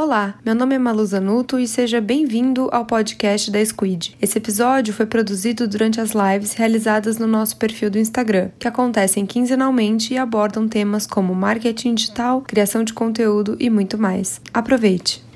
Olá, 0.00 0.36
meu 0.44 0.54
nome 0.54 0.76
é 0.76 0.78
Malu 0.78 1.04
Zanuto 1.04 1.58
e 1.58 1.66
seja 1.66 2.00
bem-vindo 2.00 2.68
ao 2.70 2.84
podcast 2.84 3.50
da 3.50 3.60
Squid. 3.64 4.16
Esse 4.22 4.38
episódio 4.38 4.94
foi 4.94 5.06
produzido 5.06 5.66
durante 5.66 6.00
as 6.00 6.12
lives 6.12 6.52
realizadas 6.52 7.18
no 7.18 7.26
nosso 7.26 7.56
perfil 7.56 7.90
do 7.90 7.98
Instagram, 7.98 8.50
que 8.60 8.68
acontecem 8.68 9.26
quinzenalmente 9.26 10.14
e 10.14 10.16
abordam 10.16 10.68
temas 10.68 11.04
como 11.04 11.34
marketing 11.34 11.96
digital, 11.96 12.42
criação 12.42 12.84
de 12.84 12.92
conteúdo 12.92 13.56
e 13.58 13.68
muito 13.68 13.98
mais. 13.98 14.40
Aproveite! 14.54 15.27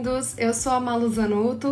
Bem-vindos. 0.00 0.34
Eu 0.38 0.54
sou 0.54 0.72
a 0.72 0.80
Malu 0.80 1.10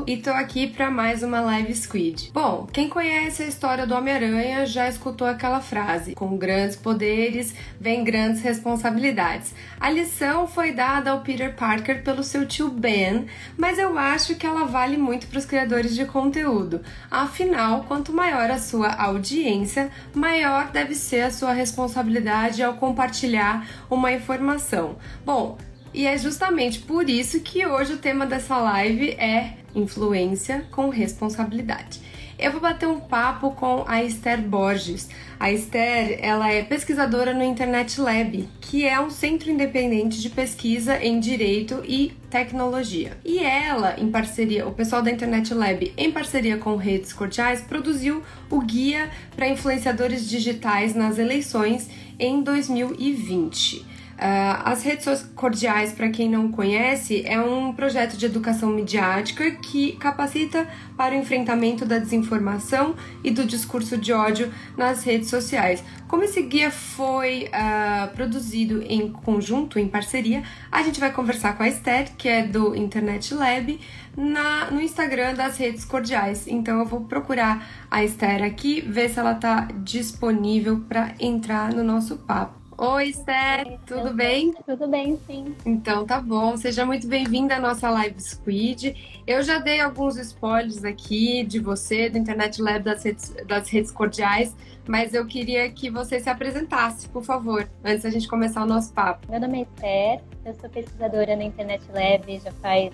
e 0.07 0.17
tô 0.19 0.31
aqui 0.31 0.67
para 0.67 0.91
mais 0.91 1.23
uma 1.23 1.41
live 1.41 1.75
Squid. 1.75 2.31
Bom, 2.33 2.67
quem 2.71 2.89
conhece 2.89 3.43
a 3.43 3.47
história 3.47 3.87
do 3.87 3.95
Homem-Aranha 3.95 4.67
já 4.67 4.87
escutou 4.87 5.27
aquela 5.27 5.61
frase: 5.61 6.15
com 6.15 6.37
grandes 6.37 6.77
poderes 6.77 7.55
vem 7.81 8.05
grandes 8.05 8.43
responsabilidades. 8.43 9.55
A 9.81 9.89
lição 9.89 10.47
foi 10.47 10.73
dada 10.73 11.11
ao 11.11 11.21
Peter 11.21 11.55
Parker 11.55 12.03
pelo 12.03 12.23
seu 12.23 12.47
tio 12.47 12.69
Ben, 12.69 13.27
mas 13.57 13.79
eu 13.79 13.97
acho 13.97 14.35
que 14.35 14.47
ela 14.47 14.65
vale 14.65 14.99
muito 14.99 15.27
para 15.27 15.39
os 15.39 15.47
criadores 15.47 15.95
de 15.95 16.05
conteúdo. 16.05 16.83
Afinal, 17.11 17.85
quanto 17.85 18.13
maior 18.13 18.51
a 18.51 18.59
sua 18.59 18.93
audiência, 18.93 19.91
maior 20.15 20.71
deve 20.71 20.95
ser 20.95 21.23
a 21.23 21.31
sua 21.31 21.53
responsabilidade 21.53 22.63
ao 22.63 22.75
compartilhar 22.75 23.67
uma 23.89 24.13
informação. 24.13 24.97
Bom, 25.25 25.57
e 25.93 26.07
é 26.07 26.17
justamente 26.17 26.81
por 26.81 27.09
isso 27.09 27.41
que 27.41 27.67
hoje 27.67 27.95
o 27.95 27.99
tema 27.99 28.27
dessa 28.27 28.57
live 28.59 29.11
é 29.11 29.55
influência 29.75 30.67
com 30.71 30.89
responsabilidade. 30.89 32.01
Eu 32.39 32.53
vou 32.53 32.61
bater 32.61 32.87
um 32.87 33.01
papo 33.01 33.51
com 33.51 33.85
a 33.89 34.05
Esther 34.05 34.41
Borges. 34.41 35.09
A 35.41 35.51
Esther, 35.51 36.21
ela 36.23 36.49
é 36.49 36.63
pesquisadora 36.63 37.35
no 37.35 37.43
Internet 37.43 38.01
Lab, 38.01 38.49
que 38.61 38.87
é 38.87 39.01
um 39.01 39.11
centro 39.11 39.51
independente 39.51 40.21
de 40.21 40.31
pesquisa 40.31 41.03
em 41.03 41.19
direito 41.19 41.83
e 41.85 42.13
tecnologia. 42.31 43.19
E 43.25 43.41
ela, 43.41 43.97
em 43.99 44.09
parceria, 44.09 44.69
o 44.69 44.73
pessoal 44.73 45.03
da 45.03 45.11
Internet 45.11 45.53
Lab, 45.53 45.93
em 45.97 46.13
parceria 46.13 46.57
com 46.59 46.77
redes 46.77 47.13
cordiais, 47.13 47.61
produziu 47.61 48.23
o 48.49 48.61
guia 48.61 49.11
para 49.35 49.49
influenciadores 49.49 50.29
digitais 50.29 50.95
nas 50.95 51.19
eleições 51.19 51.91
em 52.21 52.41
2020. 52.41 53.98
Uh, 54.19 54.63
as 54.65 54.83
redes 54.83 55.23
cordiais, 55.37 55.93
para 55.93 56.09
quem 56.09 56.29
não 56.29 56.51
conhece, 56.51 57.23
é 57.25 57.41
um 57.41 57.73
projeto 57.73 58.17
de 58.17 58.27
educação 58.27 58.69
midiática 58.69 59.49
que 59.53 59.93
capacita 59.93 60.67
para 60.97 61.15
o 61.15 61.19
enfrentamento 61.19 61.87
da 61.87 61.99
desinformação 61.99 62.97
e 63.23 63.31
do 63.31 63.45
discurso 63.45 63.97
de 63.97 64.13
ódio 64.13 64.53
nas 64.77 65.05
redes 65.05 65.31
sociais. 65.31 65.85
Como 66.09 66.25
esse 66.25 66.43
guia 66.43 66.69
foi 66.69 67.45
uh, 67.45 68.13
produzido 68.17 68.83
em 68.83 69.09
conjunto, 69.13 69.79
em 69.79 69.87
parceria, 69.87 70.43
a 70.73 70.83
gente 70.83 70.99
vai 70.99 71.13
conversar 71.13 71.57
com 71.57 71.63
a 71.63 71.69
Esther, 71.69 72.11
que 72.19 72.29
é 72.29 72.43
do 72.43 72.75
Internet 72.75 73.33
Lab, 73.33 73.79
na, 74.17 74.69
no 74.73 74.81
Instagram 74.81 75.35
das 75.35 75.59
redes 75.59 75.85
cordiais. 75.85 76.49
Então 76.49 76.81
eu 76.81 76.87
vou 76.87 77.03
procurar 77.03 77.65
a 77.89 78.03
Esther 78.03 78.43
aqui, 78.43 78.81
ver 78.81 79.11
se 79.11 79.21
ela 79.21 79.33
está 79.33 79.69
disponível 79.85 80.81
para 80.89 81.15
entrar 81.21 81.73
no 81.73 81.85
nosso 81.85 82.17
papo. 82.17 82.58
Oi, 82.81 83.09
Esther, 83.09 83.77
tudo 83.85 84.15
bem? 84.15 84.55
Tudo 84.65 84.87
bem, 84.87 85.19
sim. 85.27 85.53
Então 85.67 86.07
tá 86.07 86.21
bom, 86.21 86.57
seja 86.57 86.87
muito 86.87 87.09
bem-vinda 87.09 87.57
à 87.57 87.61
nossa 87.61 87.91
Live 87.91 88.23
Squid. 88.23 89.21
Eu 89.27 89.43
já 89.43 89.59
dei 89.59 89.81
alguns 89.81 90.17
spoilers 90.17 90.85
aqui 90.85 91.43
de 91.43 91.59
você, 91.59 92.09
do 92.09 92.19
Internet 92.19 92.63
Lab 92.63 92.85
das 92.85 93.03
redes, 93.03 93.35
das 93.49 93.69
redes 93.69 93.91
cordiais, 93.91 94.55
mas 94.87 95.13
eu 95.13 95.27
queria 95.27 95.69
que 95.73 95.91
você 95.91 96.21
se 96.21 96.31
apresentasse, 96.31 97.09
por 97.09 97.25
favor, 97.25 97.69
antes 97.85 98.05
da 98.05 98.11
gente 98.11 98.29
começar 98.29 98.63
o 98.63 98.67
nosso 98.67 98.95
papo. 98.95 99.29
Meu 99.29 99.41
nome 99.41 99.59
é 99.59 99.63
Esther, 99.63 100.21
eu 100.45 100.55
sou 100.55 100.71
pesquisadora 100.71 101.35
no 101.35 101.43
Internet 101.43 101.83
Lab 101.93 102.39
já 102.39 102.53
faz 102.63 102.93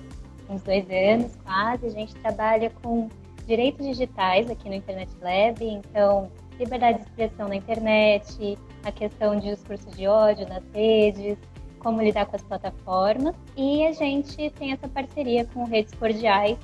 uns 0.48 0.62
dois 0.62 0.86
anos 0.88 1.36
quase. 1.44 1.86
A 1.88 1.90
gente 1.90 2.14
trabalha 2.14 2.72
com 2.82 3.10
direitos 3.46 3.86
digitais 3.86 4.50
aqui 4.50 4.66
no 4.66 4.76
Internet 4.76 5.10
Lab, 5.20 5.62
então 5.62 6.32
liberdade 6.58 7.00
de 7.00 7.04
expressão 7.04 7.48
na 7.48 7.56
internet, 7.56 8.56
a 8.84 8.92
questão 8.92 9.38
de 9.38 9.50
discurso 9.50 9.88
de 9.90 10.06
ódio 10.06 10.48
nas 10.48 10.62
redes, 10.72 11.38
como 11.78 12.02
lidar 12.02 12.26
com 12.26 12.36
as 12.36 12.42
plataformas. 12.42 13.34
E 13.56 13.86
a 13.86 13.92
gente 13.92 14.50
tem 14.50 14.72
essa 14.72 14.88
parceria 14.88 15.44
com 15.46 15.64
redes 15.64 15.92
cordiais. 15.94 16.58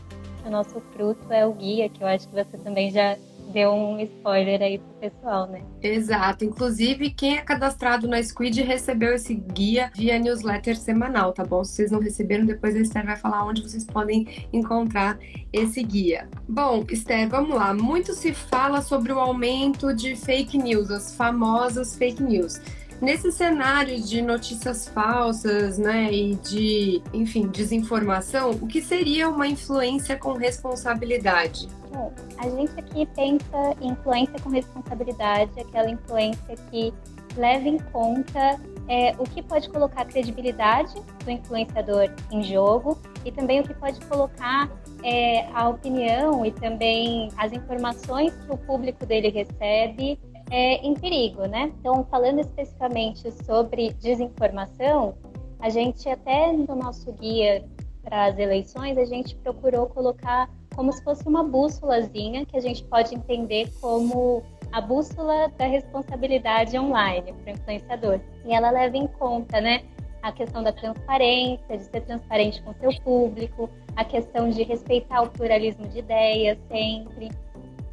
O 0.45 0.51
nosso 0.51 0.81
fruto 0.93 1.33
é 1.33 1.47
o 1.47 1.53
guia, 1.53 1.89
que 1.89 2.03
eu 2.03 2.07
acho 2.07 2.29
que 2.29 2.35
você 2.35 2.57
também 2.59 2.91
já 2.91 3.17
deu 3.53 3.73
um 3.73 4.01
spoiler 4.01 4.63
aí 4.63 4.79
pro 4.79 5.11
pessoal, 5.11 5.47
né? 5.47 5.63
Exato. 5.83 6.45
Inclusive, 6.45 7.11
quem 7.11 7.39
é 7.39 7.43
cadastrado 7.43 8.09
na 8.09 8.23
Squid 8.23 8.63
recebeu 8.63 9.15
esse 9.15 9.35
guia 9.35 9.91
via 9.95 10.19
newsletter 10.19 10.77
semanal, 10.77 11.33
tá 11.33 11.45
bom? 11.45 11.65
Se 11.65 11.75
vocês 11.75 11.91
não 11.91 12.01
receberam, 12.01 12.45
depois 12.45 12.75
a 12.77 12.81
Esther 12.81 13.05
vai 13.05 13.17
falar 13.17 13.45
onde 13.45 13.63
vocês 13.63 13.85
podem 13.85 14.49
encontrar 14.53 15.19
esse 15.53 15.83
guia. 15.83 16.29
Bom, 16.49 16.85
Esther, 16.91 17.29
vamos 17.29 17.55
lá. 17.55 17.75
Muito 17.75 18.13
se 18.15 18.33
fala 18.33 18.81
sobre 18.83 19.13
o 19.13 19.19
aumento 19.19 19.95
de 19.95 20.17
fake 20.17 20.57
news, 20.59 20.91
as 20.91 21.15
famosas 21.15 21.97
fake 21.97 22.23
news. 22.23 22.61
Nesse 23.01 23.33
cenário 23.33 23.99
de 24.01 24.21
notícias 24.21 24.87
falsas, 24.89 25.79
né, 25.79 26.13
e 26.13 26.35
de, 26.35 27.03
enfim, 27.15 27.49
desinformação, 27.49 28.51
o 28.51 28.67
que 28.67 28.83
seria 28.83 29.29
uma 29.29 29.47
influência 29.47 30.19
com 30.19 30.35
responsabilidade? 30.35 31.67
Bom, 31.91 32.13
a 32.39 32.49
gente 32.49 32.79
aqui 32.79 33.07
pensa 33.17 33.75
em 33.81 33.93
influência 33.93 34.39
com 34.41 34.51
responsabilidade, 34.51 35.51
aquela 35.59 35.91
influência 35.91 36.57
que 36.71 36.93
leva 37.37 37.69
em 37.69 37.79
conta 37.79 38.61
é, 38.89 39.15
o 39.19 39.25
que 39.25 39.43
pode 39.43 39.69
colocar 39.71 40.03
a 40.03 40.05
credibilidade 40.05 40.95
do 41.25 41.31
influenciador 41.31 42.11
em 42.31 42.43
jogo 42.43 42.99
e 43.25 43.33
também 43.33 43.61
o 43.61 43.63
que 43.63 43.75
pode 43.75 43.99
colocar 44.07 44.69
é, 45.03 45.47
a 45.55 45.69
opinião 45.69 46.45
e 46.45 46.51
também 46.51 47.31
as 47.37 47.53
informações 47.53 48.35
que 48.35 48.53
o 48.53 48.59
público 48.59 49.07
dele 49.07 49.29
recebe 49.29 50.19
é, 50.51 50.77
em 50.87 50.95
perigo, 50.95 51.47
né? 51.47 51.73
Então, 51.79 52.05
falando 52.11 52.41
especificamente 52.41 53.31
sobre 53.45 53.93
desinformação, 53.95 55.15
a 55.61 55.69
gente 55.69 56.09
até 56.09 56.53
no 56.53 56.75
nosso 56.75 57.13
guia 57.13 57.65
para 58.03 58.27
as 58.27 58.39
eleições, 58.39 58.99
a 58.99 59.05
gente 59.05 59.37
procurou 59.37 59.87
colocar 59.87 60.51
como 60.75 60.93
se 60.93 61.03
fosse 61.05 61.27
uma 61.29 61.45
bússolazinha 61.45 62.47
que 62.47 62.57
a 62.57 62.61
gente 62.61 62.83
pode 62.85 63.15
entender 63.15 63.71
como 63.81 64.43
a 64.73 64.81
bússola 64.81 65.49
da 65.59 65.67
responsabilidade 65.67 66.79
online 66.79 67.33
para 67.33 67.53
o 67.53 67.57
influenciador. 67.57 68.21
E 68.45 68.53
ela 68.55 68.71
leva 68.71 68.97
em 68.97 69.07
conta, 69.07 69.61
né, 69.61 69.83
a 70.23 70.33
questão 70.33 70.63
da 70.63 70.73
transparência, 70.73 71.77
de 71.77 71.85
ser 71.85 72.01
transparente 72.03 72.63
com 72.63 72.73
seu 72.75 72.91
público, 73.03 73.69
a 73.97 74.05
questão 74.05 74.49
de 74.49 74.63
respeitar 74.63 75.23
o 75.23 75.31
pluralismo 75.31 75.87
de 75.89 75.99
ideias 75.99 76.59
sempre, 76.69 77.31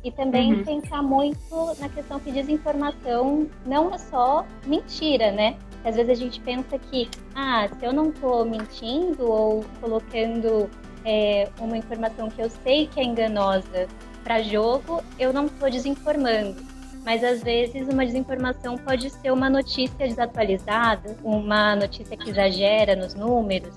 e 0.08 0.12
também 0.12 0.54
uhum. 0.54 0.64
pensar 0.64 1.04
muito 1.04 1.76
na 1.80 1.90
questão 1.90 2.18
que 2.18 2.32
desinformação 2.32 3.46
não 3.66 3.94
é 3.94 3.98
só 3.98 4.46
mentira, 4.66 5.34
né? 5.34 5.58
Às 5.84 5.98
vezes 5.98 6.12
a 6.12 6.16
gente 6.16 6.40
pensa 6.40 6.80
que, 6.80 7.10
ah, 7.36 7.68
se 7.78 7.86
eu 7.86 7.92
não 7.92 8.10
estou 8.10 8.46
mentindo 8.46 9.30
ou 9.30 9.66
colocando 9.82 10.70
é, 11.04 11.50
uma 11.60 11.78
informação 11.78 12.30
que 12.30 12.42
eu 12.42 12.50
sei 12.50 12.88
que 12.88 13.02
é 13.02 13.04
enganosa 13.04 13.88
para 14.24 14.42
jogo, 14.42 15.04
eu 15.20 15.34
não 15.34 15.48
estou 15.48 15.70
desinformando. 15.70 16.56
Mas 17.04 17.22
às 17.22 17.44
vezes 17.44 17.86
uma 17.90 18.06
desinformação 18.06 18.78
pode 18.78 19.10
ser 19.10 19.32
uma 19.32 19.50
notícia 19.50 20.08
desatualizada, 20.08 21.18
uma 21.22 21.76
notícia 21.76 22.16
que 22.16 22.30
exagera 22.30 22.96
nos 22.96 23.14
números. 23.14 23.74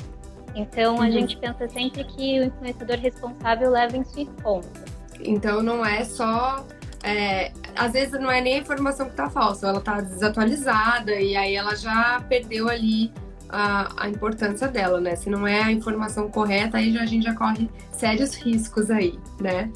Então 0.55 0.97
uhum. 0.97 1.03
a 1.03 1.11
gente 1.11 1.37
pensa 1.37 1.69
sempre 1.69 2.05
que 2.05 2.39
o 2.39 2.45
influenciador 2.45 2.99
responsável 2.99 3.71
leva 3.71 3.97
isso 3.97 4.21
em 4.21 4.27
conta. 4.27 5.00
Então 5.25 5.63
não 5.63 5.85
é 5.85 6.05
só. 6.05 6.65
É, 7.03 7.53
às 7.75 7.93
vezes 7.93 8.21
não 8.21 8.31
é 8.31 8.41
nem 8.43 8.57
a 8.57 8.59
informação 8.59 9.09
que 9.09 9.17
tá 9.17 9.31
falsa, 9.31 9.69
ela 9.69 9.81
tá 9.81 10.03
desatualizada 10.03 11.15
e 11.15 11.35
aí 11.35 11.55
ela 11.55 11.75
já 11.75 12.21
perdeu 12.29 12.69
ali 12.69 13.11
a, 13.49 14.05
a, 14.05 14.09
importância 14.09 14.69
dela, 14.69 15.01
né? 15.01 15.17
Se 15.17 15.31
não 15.31 15.47
é 15.47 15.63
a 15.63 15.73
informação 15.73 16.31
correta, 16.31 16.77
aí 16.77 16.93
já, 16.93 17.01
a 17.03 17.07
gente 17.07 17.25
já 17.25 17.35
corre 17.35 17.71
sérios 17.91 18.35
riscos 18.35 18.91
aí, 18.91 19.19
né? 19.41 19.71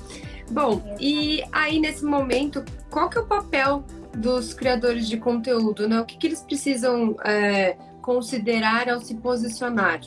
Bom, 0.50 0.82
e 1.00 1.42
aí 1.50 1.80
nesse 1.80 2.04
momento, 2.04 2.62
qual 2.90 3.08
que 3.08 3.16
é 3.16 3.22
o 3.22 3.26
papel 3.26 3.82
dos 4.14 4.54
criadores 4.54 5.08
de 5.08 5.16
conteúdo, 5.16 5.88
né? 5.88 6.00
O 6.00 6.04
que, 6.04 6.16
que 6.16 6.26
eles 6.26 6.42
precisam 6.42 7.16
é, 7.24 7.76
considerar 8.00 8.88
ao 8.88 9.00
se 9.00 9.14
posicionar? 9.14 10.00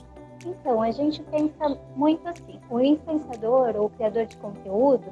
Então, 0.46 0.82
a 0.82 0.92
gente 0.92 1.22
pensa 1.24 1.78
muito 1.96 2.26
assim, 2.28 2.60
o 2.70 2.80
influenciador 2.80 3.76
ou 3.76 3.86
o 3.88 3.90
criador 3.90 4.26
de 4.26 4.38
conteúdo, 4.38 5.06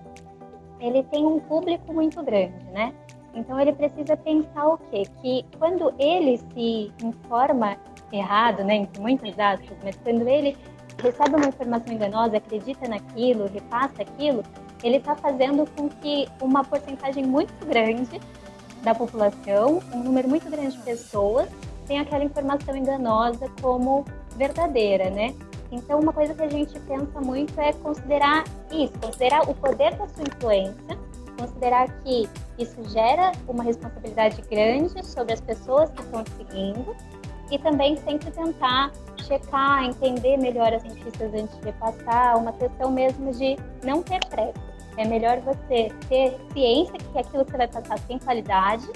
ele 0.80 1.04
tem 1.04 1.26
um 1.26 1.40
público 1.40 1.94
muito 1.94 2.22
grande, 2.24 2.64
né? 2.72 2.94
Então 3.34 3.60
ele 3.60 3.74
precisa 3.74 4.16
pensar 4.16 4.68
o 4.68 4.78
quê? 4.78 5.04
Que 5.22 5.46
quando 5.58 5.94
ele 6.00 6.38
se 6.38 6.92
informa 7.04 7.78
errado, 8.12 8.64
né, 8.64 8.76
entre 8.76 9.02
muitas 9.02 9.38
aspas, 9.38 9.78
mas 9.84 9.96
quando 9.98 10.28
ele 10.28 10.56
recebe 11.02 11.36
uma 11.36 11.48
informação 11.48 11.94
enganosa, 11.94 12.38
acredita 12.38 12.88
naquilo, 12.88 13.50
repassa 13.52 14.02
aquilo, 14.02 14.42
ele 14.84 14.98
está 14.98 15.16
fazendo 15.16 15.70
com 15.76 15.90
que 15.90 16.28
uma 16.42 16.64
porcentagem 16.64 17.26
muito 17.26 17.54
grande 17.66 18.22
da 18.84 18.96
população, 18.96 19.82
um 19.94 20.04
número 20.04 20.30
muito 20.30 20.50
grande 20.50 20.78
de 20.78 20.84
pessoas, 20.84 21.50
tenha 21.88 22.04
aquela 22.04 22.24
informação 22.24 22.76
enganosa 22.76 23.50
como 23.62 24.06
verdadeira, 24.38 25.10
né? 25.10 25.34
Então, 25.72 26.00
uma 26.00 26.14
coisa 26.14 26.34
que 26.34 26.44
a 26.44 26.50
gente 26.50 26.80
pensa 26.82 27.20
muito 27.20 27.60
é 27.60 27.74
considerar 27.74 28.44
isso, 28.72 28.94
considerar 29.00 29.50
o 29.50 29.54
poder 29.56 29.96
da 29.96 30.08
sua 30.08 30.24
influência, 30.24 30.98
considerar 31.38 31.90
que 32.02 32.30
isso 32.58 32.84
gera 32.90 33.32
uma 33.48 33.64
responsabilidade 33.64 34.42
grande 34.44 35.06
sobre 35.06 35.34
as 35.34 35.42
pessoas 35.42 35.90
que 35.92 36.02
estão 36.02 36.24
seguindo 36.38 36.96
e 37.52 37.60
também 37.60 37.96
sempre 37.98 38.32
tentar 38.32 38.92
checar, 39.24 39.84
entender 39.84 40.38
melhor 40.38 40.74
as 40.74 40.84
notícias 40.84 41.34
antes 41.34 41.60
de 41.60 41.72
passar, 41.74 42.38
uma 42.38 42.54
questão 42.54 42.92
mesmo 42.92 43.32
de 43.32 43.58
não 43.84 44.02
ter 44.02 44.20
pressa. 44.28 44.76
É 44.98 45.06
melhor 45.06 45.40
você 45.42 45.92
ter 46.08 46.38
ciência 46.54 46.94
que 46.94 47.20
aquilo 47.20 47.44
que 47.44 47.52
você 47.52 47.58
vai 47.58 47.68
passar 47.68 48.00
tem 48.08 48.18
qualidade 48.18 48.88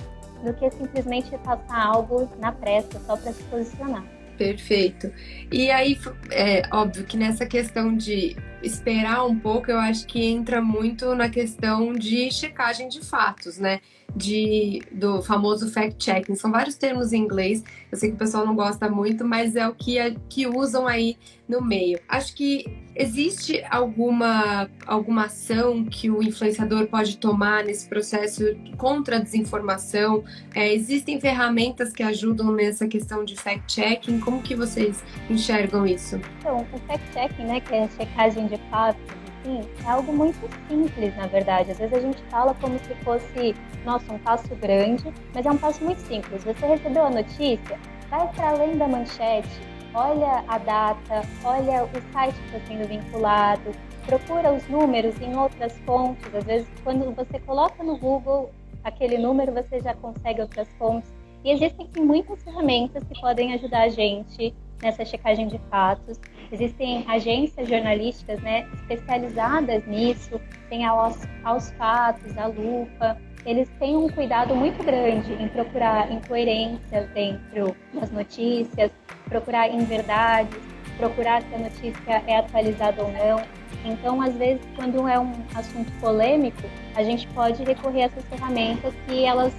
do 0.43 0.53
que 0.53 0.71
simplesmente 0.71 1.37
passar 1.39 1.87
algo 1.87 2.29
na 2.39 2.51
pressa 2.51 2.99
só 3.05 3.17
para 3.17 3.33
se 3.33 3.43
posicionar. 3.43 4.18
Perfeito. 4.39 5.11
E 5.51 5.69
aí, 5.69 5.99
é 6.31 6.63
óbvio 6.71 7.03
que 7.03 7.17
nessa 7.17 7.45
questão 7.45 7.97
de 7.97 8.37
esperar 8.61 9.25
um 9.25 9.37
pouco, 9.37 9.71
eu 9.71 9.79
acho 9.79 10.05
que 10.05 10.23
entra 10.23 10.61
muito 10.61 11.15
na 11.15 11.29
questão 11.29 11.93
de 11.93 12.31
checagem 12.31 12.87
de 12.87 13.01
fatos, 13.01 13.57
né? 13.57 13.79
De, 14.15 14.81
do 14.91 15.21
famoso 15.21 15.71
fact-checking. 15.71 16.35
São 16.35 16.51
vários 16.51 16.75
termos 16.75 17.13
em 17.13 17.21
inglês, 17.21 17.63
eu 17.91 17.97
sei 17.97 18.09
que 18.09 18.15
o 18.15 18.19
pessoal 18.19 18.45
não 18.45 18.55
gosta 18.55 18.89
muito, 18.89 19.23
mas 19.23 19.55
é 19.55 19.67
o 19.67 19.73
que, 19.73 19.97
é, 19.97 20.15
que 20.27 20.47
usam 20.47 20.87
aí 20.87 21.15
no 21.47 21.61
meio. 21.61 21.99
Acho 22.07 22.35
que 22.35 22.65
existe 22.95 23.63
alguma, 23.69 24.69
alguma 24.85 25.25
ação 25.25 25.85
que 25.85 26.09
o 26.09 26.21
influenciador 26.21 26.87
pode 26.87 27.17
tomar 27.17 27.63
nesse 27.63 27.87
processo 27.87 28.43
contra 28.77 29.17
a 29.17 29.19
desinformação? 29.19 30.23
É, 30.53 30.73
existem 30.73 31.19
ferramentas 31.19 31.93
que 31.93 32.03
ajudam 32.03 32.51
nessa 32.51 32.87
questão 32.87 33.23
de 33.23 33.35
fact-checking? 33.35 34.19
Como 34.19 34.41
que 34.41 34.53
vocês 34.53 35.03
enxergam 35.29 35.87
isso? 35.87 36.19
Então, 36.39 36.67
o 36.73 36.79
fact-checking, 36.79 37.45
né, 37.45 37.61
que 37.61 37.73
é 37.73 37.83
a 37.85 37.89
checagem 37.89 38.47
de 38.49 38.57
fatos, 38.69 39.01
assim, 39.39 39.61
é 39.85 39.89
algo 39.89 40.11
muito 40.11 40.39
simples, 40.67 41.15
na 41.15 41.27
verdade. 41.27 41.71
Às 41.71 41.77
vezes 41.77 41.93
a 41.93 42.01
gente 42.01 42.21
fala 42.23 42.53
como 42.55 42.77
se 42.79 42.93
fosse, 43.03 43.55
nossa, 43.85 44.11
um 44.13 44.19
passo 44.19 44.53
grande, 44.55 45.13
mas 45.33 45.45
é 45.45 45.51
um 45.51 45.57
passo 45.57 45.83
muito 45.83 45.99
simples. 46.01 46.43
Você 46.43 46.65
recebeu 46.65 47.05
a 47.05 47.09
notícia, 47.09 47.79
vai 48.09 48.27
para 48.33 48.49
além 48.49 48.77
da 48.77 48.87
manchete, 48.87 49.49
olha 49.93 50.43
a 50.47 50.57
data, 50.57 51.21
olha 51.43 51.85
o 51.85 52.13
site 52.13 52.35
que 52.35 52.57
está 52.57 52.67
sendo 52.67 52.87
vinculado, 52.87 53.71
procura 54.05 54.53
os 54.53 54.67
números 54.67 55.19
em 55.21 55.35
outras 55.37 55.77
fontes. 55.79 56.33
Às 56.33 56.43
vezes, 56.43 56.67
quando 56.83 57.13
você 57.15 57.39
coloca 57.39 57.83
no 57.83 57.97
Google 57.97 58.51
aquele 58.83 59.17
número, 59.17 59.53
você 59.53 59.79
já 59.79 59.93
consegue 59.95 60.41
outras 60.41 60.67
fontes. 60.77 61.11
E 61.43 61.51
existem 61.51 61.87
muitas 61.97 62.43
ferramentas 62.43 63.03
que 63.03 63.19
podem 63.21 63.53
ajudar 63.53 63.83
a 63.83 63.89
gente 63.89 64.53
nessa 64.81 65.05
checagem 65.05 65.47
de 65.47 65.59
fatos. 65.69 66.19
Existem 66.51 67.05
agências 67.07 67.67
jornalísticas 67.67 68.39
né, 68.41 68.67
especializadas 68.73 69.85
nisso, 69.85 70.39
tem 70.69 70.85
aos, 70.85 71.17
aos 71.43 71.71
fatos, 71.71 72.37
a 72.37 72.47
lupa. 72.47 73.17
Eles 73.45 73.69
têm 73.79 73.95
um 73.95 74.09
cuidado 74.09 74.55
muito 74.55 74.83
grande 74.83 75.31
em 75.33 75.47
procurar 75.47 76.11
incoerências 76.11 77.09
dentro 77.11 77.75
das 77.93 78.11
notícias, 78.11 78.91
procurar 79.25 79.69
inverdades, 79.69 80.57
procurar 80.97 81.41
se 81.43 81.55
a 81.55 81.59
notícia 81.59 82.23
é 82.27 82.37
atualizada 82.37 83.01
ou 83.01 83.11
não. 83.11 83.41
Então, 83.85 84.21
às 84.21 84.35
vezes, 84.35 84.61
quando 84.75 85.07
é 85.07 85.17
um 85.17 85.31
assunto 85.55 85.89
polêmico, 86.01 86.63
a 86.95 87.03
gente 87.03 87.25
pode 87.27 87.63
recorrer 87.63 88.03
a 88.03 88.05
essas 88.05 88.25
ferramentas 88.25 88.93
que 89.07 89.23
elas 89.23 89.53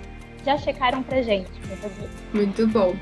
já 0.44 0.58
checaram 0.58 1.02
pra 1.02 1.22
gente. 1.22 1.50
Muito 2.32 2.66
bom. 2.66 2.94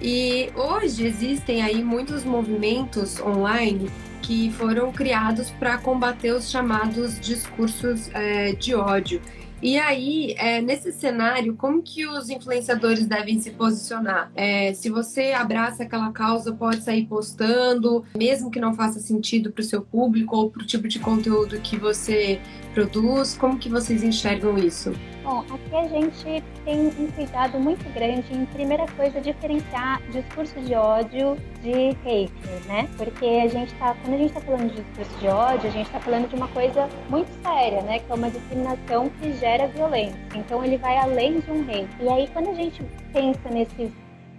E 0.00 0.50
hoje 0.56 1.06
existem 1.06 1.62
aí 1.62 1.82
muitos 1.82 2.24
movimentos 2.24 3.20
online 3.20 3.90
que 4.20 4.50
foram 4.52 4.92
criados 4.92 5.50
para 5.50 5.78
combater 5.78 6.32
os 6.32 6.50
chamados 6.50 7.18
discursos 7.20 8.10
é, 8.14 8.52
de 8.52 8.74
ódio. 8.74 9.20
E 9.62 9.78
aí, 9.78 10.34
é, 10.38 10.60
nesse 10.60 10.90
cenário, 10.90 11.54
como 11.54 11.80
que 11.80 12.04
os 12.04 12.28
influenciadores 12.28 13.06
devem 13.06 13.38
se 13.38 13.52
posicionar? 13.52 14.32
É, 14.34 14.74
se 14.74 14.90
você 14.90 15.30
abraça 15.30 15.84
aquela 15.84 16.10
causa, 16.10 16.52
pode 16.52 16.82
sair 16.82 17.06
postando, 17.06 18.04
mesmo 18.16 18.50
que 18.50 18.58
não 18.58 18.74
faça 18.74 18.98
sentido 18.98 19.52
para 19.52 19.60
o 19.60 19.64
seu 19.64 19.80
público 19.80 20.36
ou 20.36 20.50
para 20.50 20.64
o 20.64 20.66
tipo 20.66 20.88
de 20.88 20.98
conteúdo 20.98 21.60
que 21.60 21.76
você 21.76 22.40
produz. 22.74 23.36
Como 23.36 23.56
que 23.56 23.68
vocês 23.68 24.02
enxergam 24.02 24.58
isso? 24.58 24.92
Bom, 25.22 25.44
aqui 25.48 25.76
a 25.76 25.86
gente 25.86 26.44
tem 26.64 26.88
um 26.98 27.06
cuidado 27.12 27.58
muito 27.60 27.84
grande 27.94 28.34
em, 28.34 28.44
primeira 28.46 28.86
coisa, 28.96 29.20
diferenciar 29.20 30.02
discurso 30.10 30.60
de 30.60 30.74
ódio 30.74 31.36
de 31.62 31.90
hater, 32.04 32.28
né? 32.66 32.88
Porque 32.96 33.24
a 33.24 33.46
gente 33.46 33.72
tá, 33.74 33.94
quando 34.02 34.14
a 34.14 34.18
gente 34.18 34.30
está 34.30 34.40
falando 34.40 34.74
de 34.74 34.82
discurso 34.82 35.20
de 35.20 35.28
ódio, 35.28 35.68
a 35.68 35.72
gente 35.72 35.86
está 35.86 36.00
falando 36.00 36.28
de 36.28 36.34
uma 36.34 36.48
coisa 36.48 36.88
muito 37.08 37.30
séria, 37.40 37.82
né? 37.82 38.00
Que 38.00 38.10
é 38.10 38.14
uma 38.16 38.30
discriminação 38.30 39.08
que 39.20 39.32
gera 39.34 39.51
violência. 39.68 40.18
Então 40.34 40.64
ele 40.64 40.76
vai 40.76 40.96
além 40.98 41.40
de 41.40 41.50
um 41.50 41.62
hate. 41.62 41.88
E 42.00 42.08
aí, 42.08 42.28
quando 42.28 42.50
a 42.50 42.54
gente 42.54 42.82
pensa 43.12 43.48
nesses 43.50 43.92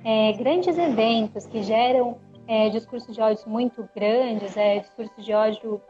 é, 0.04 0.34
grandes 0.34 0.78
eventos 0.78 1.46
que 1.46 1.64
geram 1.64 2.18
é, 2.48 2.70
discursos 2.70 3.16
de 3.16 3.22
ódio 3.22 3.48
muito 3.48 3.88
grandes, 3.96 4.58
é, 4.58 4.80
discursos 4.80 5.26
de 5.26 5.34
ódio 5.34 5.82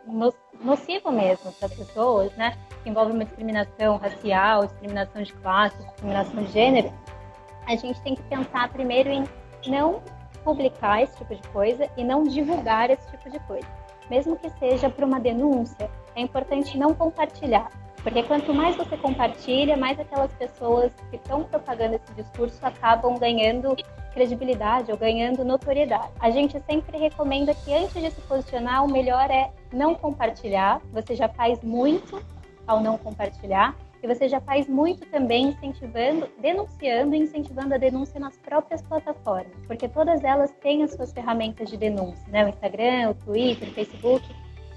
nocivo 0.63 1.11
mesmo 1.11 1.51
para 1.53 1.67
as 1.67 1.73
pessoas, 1.73 2.35
né? 2.35 2.57
Que 2.83 2.89
envolve 2.89 3.11
uma 3.11 3.25
discriminação 3.25 3.97
racial, 3.97 4.65
discriminação 4.67 5.21
de 5.21 5.33
classe, 5.33 5.77
discriminação 5.77 6.43
de 6.43 6.51
gênero, 6.51 6.93
a 7.65 7.75
gente 7.75 8.01
tem 8.01 8.15
que 8.15 8.23
pensar 8.23 8.69
primeiro 8.69 9.09
em 9.09 9.23
não 9.67 10.01
publicar 10.43 11.01
esse 11.01 11.17
tipo 11.17 11.35
de 11.35 11.47
coisa 11.49 11.89
e 11.97 12.03
não 12.03 12.23
divulgar 12.23 12.89
esse 12.89 13.09
tipo 13.11 13.29
de 13.29 13.39
coisa. 13.41 13.67
Mesmo 14.09 14.35
que 14.35 14.49
seja 14.59 14.89
para 14.89 15.05
uma 15.05 15.19
denúncia, 15.19 15.89
é 16.15 16.21
importante 16.21 16.77
não 16.77 16.93
compartilhar. 16.93 17.69
Porque 18.03 18.21
quanto 18.23 18.53
mais 18.53 18.75
você 18.75 18.97
compartilha, 18.97 19.77
mais 19.77 19.97
aquelas 19.97 20.31
pessoas 20.33 20.91
que 21.09 21.15
estão 21.15 21.45
propagando 21.45 21.95
esse 21.95 22.13
discurso 22.13 22.59
acabam 22.61 23.17
ganhando 23.17 23.75
credibilidade 24.13 24.91
ou 24.91 24.97
ganhando 24.97 25.43
notoriedade. 25.45 26.09
A 26.19 26.29
gente 26.29 26.59
sempre 26.61 26.97
recomenda 26.97 27.55
que 27.55 27.73
antes 27.73 27.93
de 27.93 28.11
se 28.11 28.21
posicionar, 28.21 28.83
o 28.83 28.91
melhor 28.91 29.31
é 29.31 29.51
não 29.71 29.95
compartilhar. 29.95 30.81
Você 30.91 31.15
já 31.15 31.29
faz 31.29 31.63
muito 31.63 32.21
ao 32.67 32.81
não 32.81 32.97
compartilhar. 32.97 33.75
E 34.03 34.07
você 34.07 34.27
já 34.27 34.41
faz 34.41 34.67
muito 34.67 35.05
também 35.09 35.47
incentivando, 35.47 36.27
denunciando 36.41 37.15
e 37.15 37.19
incentivando 37.19 37.73
a 37.73 37.77
denúncia 37.77 38.19
nas 38.19 38.37
próprias 38.37 38.81
plataformas, 38.81 39.53
porque 39.65 39.87
todas 39.87 40.21
elas 40.25 40.51
têm 40.61 40.83
as 40.83 40.91
suas 40.91 41.13
ferramentas 41.13 41.69
de 41.69 41.77
denúncia, 41.77 42.27
né? 42.27 42.43
O 42.43 42.49
Instagram, 42.49 43.11
o 43.11 43.13
Twitter, 43.13 43.69
o 43.69 43.71
Facebook, 43.71 44.27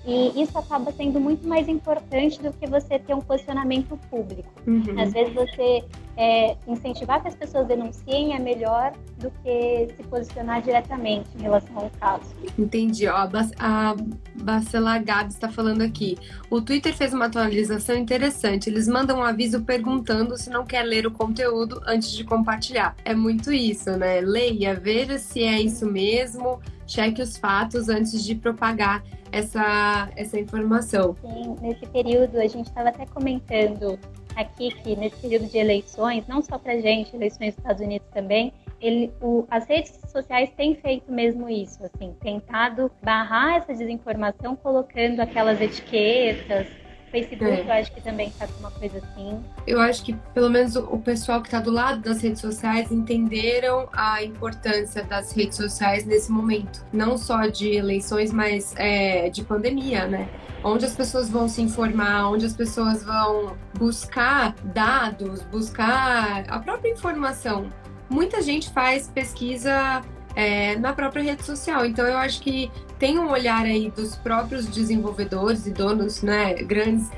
e 0.07 0.41
isso 0.41 0.57
acaba 0.57 0.93
sendo 0.93 1.19
muito 1.19 1.49
mais 1.49 1.69
importante 1.69 2.41
do 2.41 2.53
que 2.53 2.65
você 2.67 2.97
ter 2.97 3.13
um 3.13 3.21
posicionamento 3.21 3.99
público. 4.09 4.49
Uhum. 4.65 5.01
Às 5.01 5.13
vezes 5.13 5.35
você 5.35 5.85
é, 6.17 6.57
incentivar 6.69 7.21
que 7.21 7.27
as 7.27 7.35
pessoas 7.35 7.67
denunciem 7.67 8.33
é 8.33 8.39
melhor 8.39 8.93
do 9.19 9.33
que 9.43 9.89
se 9.97 10.03
posicionar 10.05 10.63
diretamente 10.63 11.29
em 11.37 11.43
relação 11.43 11.77
ao 11.77 11.91
caso. 11.99 12.25
Entendi. 12.57 13.09
Ó, 13.09 13.29
a 13.59 13.97
Bacela 14.37 14.97
Gabi 14.99 15.33
está 15.33 15.49
falando 15.49 15.83
aqui. 15.83 16.17
O 16.49 16.61
Twitter 16.61 16.95
fez 16.95 17.13
uma 17.13 17.27
atualização 17.27 17.97
interessante. 17.97 18.71
Eles 18.71 18.87
mandam 18.87 19.19
um 19.19 19.25
aviso 19.25 19.63
perguntando 19.65 20.37
se 20.37 20.49
não 20.49 20.65
quer 20.65 20.85
ler 20.85 21.05
o 21.05 21.11
conteúdo 21.11 21.83
antes 21.85 22.13
de 22.13 22.23
compartilhar. 22.23 22.95
É 23.05 23.13
muito 23.13 23.53
isso, 23.53 23.91
né? 23.97 24.21
Leia, 24.21 24.73
veja 24.75 25.19
se 25.19 25.43
é 25.43 25.61
isso 25.61 25.85
mesmo, 25.85 26.61
cheque 26.87 27.21
os 27.21 27.37
fatos 27.37 27.89
antes 27.89 28.25
de 28.25 28.37
propagar 28.37 29.03
essa, 29.37 30.11
essa 30.17 30.41
informação. 30.41 31.15
Sim, 31.21 31.57
nesse 31.61 31.87
período 31.87 32.39
a 32.39 32.47
gente 32.47 32.67
estava 32.67 32.89
até 32.89 33.05
comentando 33.07 33.99
aqui 34.35 34.71
que 34.83 34.97
nesse 34.97 35.17
período 35.17 35.47
de 35.47 35.59
eleições, 35.59 36.27
não 36.27 36.43
só 36.43 36.59
para 36.59 36.79
gente, 36.81 37.15
eleições 37.15 37.55
nos 37.55 37.59
Estados 37.59 37.83
Unidos 37.83 38.07
também, 38.13 38.53
ele, 38.81 39.13
o, 39.21 39.47
as 39.51 39.67
redes 39.67 39.99
sociais 40.11 40.51
têm 40.57 40.75
feito 40.75 41.11
mesmo 41.11 41.49
isso, 41.49 41.79
assim, 41.85 42.15
tentado 42.21 42.91
barrar 43.03 43.57
essa 43.57 43.75
desinformação 43.75 44.55
colocando 44.57 45.21
aquelas 45.21 45.61
etiquetas, 45.61 46.67
Facebook 47.11 47.45
é. 47.45 47.63
eu 47.63 47.73
acho 47.73 47.93
que 47.93 48.01
também 48.01 48.31
tá 48.31 48.47
com 48.47 48.59
uma 48.61 48.71
coisa 48.71 48.99
assim. 48.99 49.43
Eu 49.67 49.81
acho 49.81 50.05
que 50.05 50.13
pelo 50.35 50.51
menos 50.51 50.77
o 50.77 50.99
pessoal 50.99 51.41
que 51.41 51.49
está 51.49 51.61
do 51.61 51.71
lado 51.71 52.01
das 52.01 52.21
redes 52.23 52.41
sociais 52.41 52.91
entenderam 52.91 53.89
a 53.93 54.23
importância 54.23 55.03
das 55.05 55.33
redes 55.33 55.57
sociais 55.57 56.05
nesse 56.05 56.31
momento. 56.31 56.85
Não 56.93 57.17
só 57.17 57.47
de 57.47 57.75
eleições, 57.75 58.33
mas 58.33 58.75
é, 58.77 59.31
de 59.31 59.45
pandemia, 59.45 60.07
né? 60.07 60.29
Onde 60.65 60.85
as 60.85 60.97
pessoas 60.97 61.31
vão 61.31 61.49
se 61.49 61.63
informar, 61.63 62.29
onde 62.31 62.45
as 62.45 62.55
pessoas 62.55 63.05
vão 63.05 63.57
buscar 63.79 64.55
dados, 64.65 65.43
buscar 65.43 66.45
a 66.49 66.59
própria 66.59 66.91
informação. 66.91 67.71
Muita 68.09 68.43
gente 68.43 68.71
faz 68.71 69.09
pesquisa 69.09 70.03
é, 70.37 70.77
na 70.77 70.93
própria 70.93 71.23
rede 71.23 71.45
social. 71.45 71.85
Então 71.87 72.07
eu 72.07 72.19
acho 72.19 72.41
que 72.43 72.71
tem 72.99 73.19
um 73.19 73.31
olhar 73.31 73.65
aí 73.65 73.91
dos 73.91 74.17
próprios 74.17 74.67
desenvolvedores 74.67 75.67
e 75.67 75.71
donos, 75.71 76.23
né, 76.23 76.55
grandes 76.55 77.11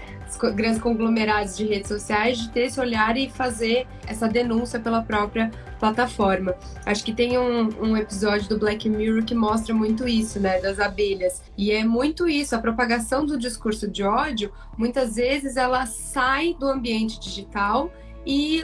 grandes 0.55 0.79
conglomerados 0.79 1.57
de 1.57 1.65
redes 1.65 1.89
sociais 1.89 2.39
de 2.39 2.51
ter 2.51 2.67
esse 2.67 2.79
olhar 2.79 3.17
e 3.17 3.31
fazer 3.31 3.87
essa 4.07 4.29
denúncia 4.29 4.79
pela 4.79 5.03
própria 5.03 5.51
plataforma. 5.81 6.55
Acho 6.85 7.05
que 7.05 7.15
tem 7.15 7.39
um, 7.39 7.69
um, 7.81 7.97
episódio 7.97 8.49
do 8.49 8.59
Black 8.59 8.89
Mirror 8.89 9.25
que 9.25 9.35
mostra 9.35 9.75
muito 9.75 10.07
isso, 10.07 10.39
né, 10.39 10.61
das 10.61 10.79
abelhas. 10.79 11.43
E 11.57 11.73
é 11.73 11.85
muito 11.85 12.29
isso, 12.29 12.55
a 12.55 12.59
propagação 12.59 13.25
do 13.25 13.39
discurso 13.39 13.89
de 13.89 14.03
ódio, 14.03 14.53
muitas 14.77 15.17
vezes 15.17 15.57
ela 15.57 15.87
sai 15.87 16.55
do 16.55 16.69
ambiente 16.69 17.19
digital 17.19 17.91
e 18.27 18.63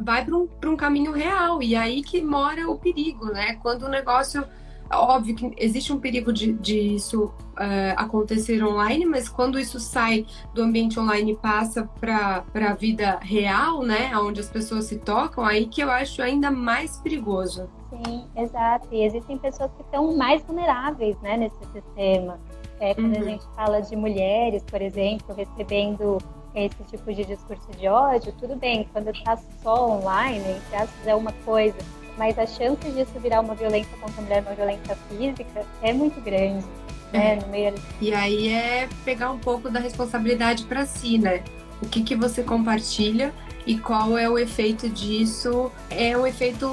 vai 0.00 0.24
para 0.24 0.36
um, 0.36 0.48
um 0.66 0.76
caminho 0.76 1.12
real. 1.12 1.62
E 1.62 1.76
aí 1.76 2.02
que 2.02 2.20
mora 2.22 2.68
o 2.68 2.78
perigo, 2.78 3.26
né? 3.26 3.56
Quando 3.62 3.84
o 3.84 3.88
negócio 3.88 4.44
óbvio 4.92 5.34
que 5.34 5.52
existe 5.56 5.92
um 5.92 5.98
perigo 5.98 6.32
de, 6.32 6.52
de 6.52 6.78
isso 6.78 7.24
uh, 7.24 7.94
acontecer 7.96 8.62
online, 8.64 9.06
mas 9.06 9.28
quando 9.28 9.58
isso 9.58 9.80
sai 9.80 10.26
do 10.52 10.62
ambiente 10.62 10.98
online 10.98 11.32
e 11.32 11.36
passa 11.36 11.88
para 12.00 12.44
a 12.54 12.74
vida 12.74 13.18
real, 13.22 13.82
né, 13.82 14.16
onde 14.16 14.40
as 14.40 14.48
pessoas 14.48 14.84
se 14.86 14.98
tocam, 14.98 15.44
aí 15.44 15.66
que 15.66 15.80
eu 15.80 15.90
acho 15.90 16.22
ainda 16.22 16.50
mais 16.50 16.98
perigoso. 16.98 17.68
Sim, 17.90 18.26
exato. 18.36 18.88
E 18.90 19.04
existem 19.04 19.38
pessoas 19.38 19.70
que 19.76 19.82
estão 19.82 20.16
mais 20.16 20.42
vulneráveis, 20.44 21.16
né, 21.20 21.36
nesse 21.36 21.58
sistema. 21.72 22.38
É, 22.80 22.94
quando 22.94 23.14
uhum. 23.14 23.22
a 23.22 23.24
gente 23.24 23.44
fala 23.54 23.80
de 23.80 23.94
mulheres, 23.96 24.62
por 24.64 24.82
exemplo, 24.82 25.34
recebendo 25.34 26.18
esse 26.54 26.82
tipo 26.84 27.12
de 27.12 27.24
discurso 27.24 27.68
de 27.78 27.88
ódio, 27.88 28.32
tudo 28.38 28.56
bem, 28.56 28.88
quando 28.92 29.08
está 29.08 29.36
só 29.62 29.90
online, 29.90 30.38
entre 30.38 30.76
aspas, 30.76 31.06
é 31.06 31.14
uma 31.14 31.32
coisa 31.44 31.76
mas 32.16 32.38
a 32.38 32.46
chance 32.46 32.90
disso 32.90 33.12
virar 33.20 33.40
uma 33.40 33.54
violência 33.54 33.96
contra 34.00 34.20
a 34.20 34.24
mulher, 34.24 34.42
uma 34.42 34.54
violência 34.54 34.96
física, 35.08 35.66
é 35.82 35.92
muito 35.92 36.20
grande. 36.20 36.64
Né, 37.12 37.34
é. 37.34 37.36
no 37.36 37.48
meio... 37.48 37.74
E 38.00 38.12
aí 38.12 38.48
é 38.52 38.88
pegar 39.04 39.30
um 39.30 39.38
pouco 39.38 39.70
da 39.70 39.78
responsabilidade 39.78 40.64
para 40.64 40.84
si, 40.84 41.18
né? 41.18 41.42
O 41.80 41.86
que, 41.86 42.02
que 42.02 42.16
você 42.16 42.42
compartilha 42.42 43.32
e 43.66 43.78
qual 43.78 44.18
é 44.18 44.28
o 44.28 44.38
efeito 44.38 44.88
disso? 44.88 45.70
É 45.90 46.16
um 46.16 46.26
efeito 46.26 46.66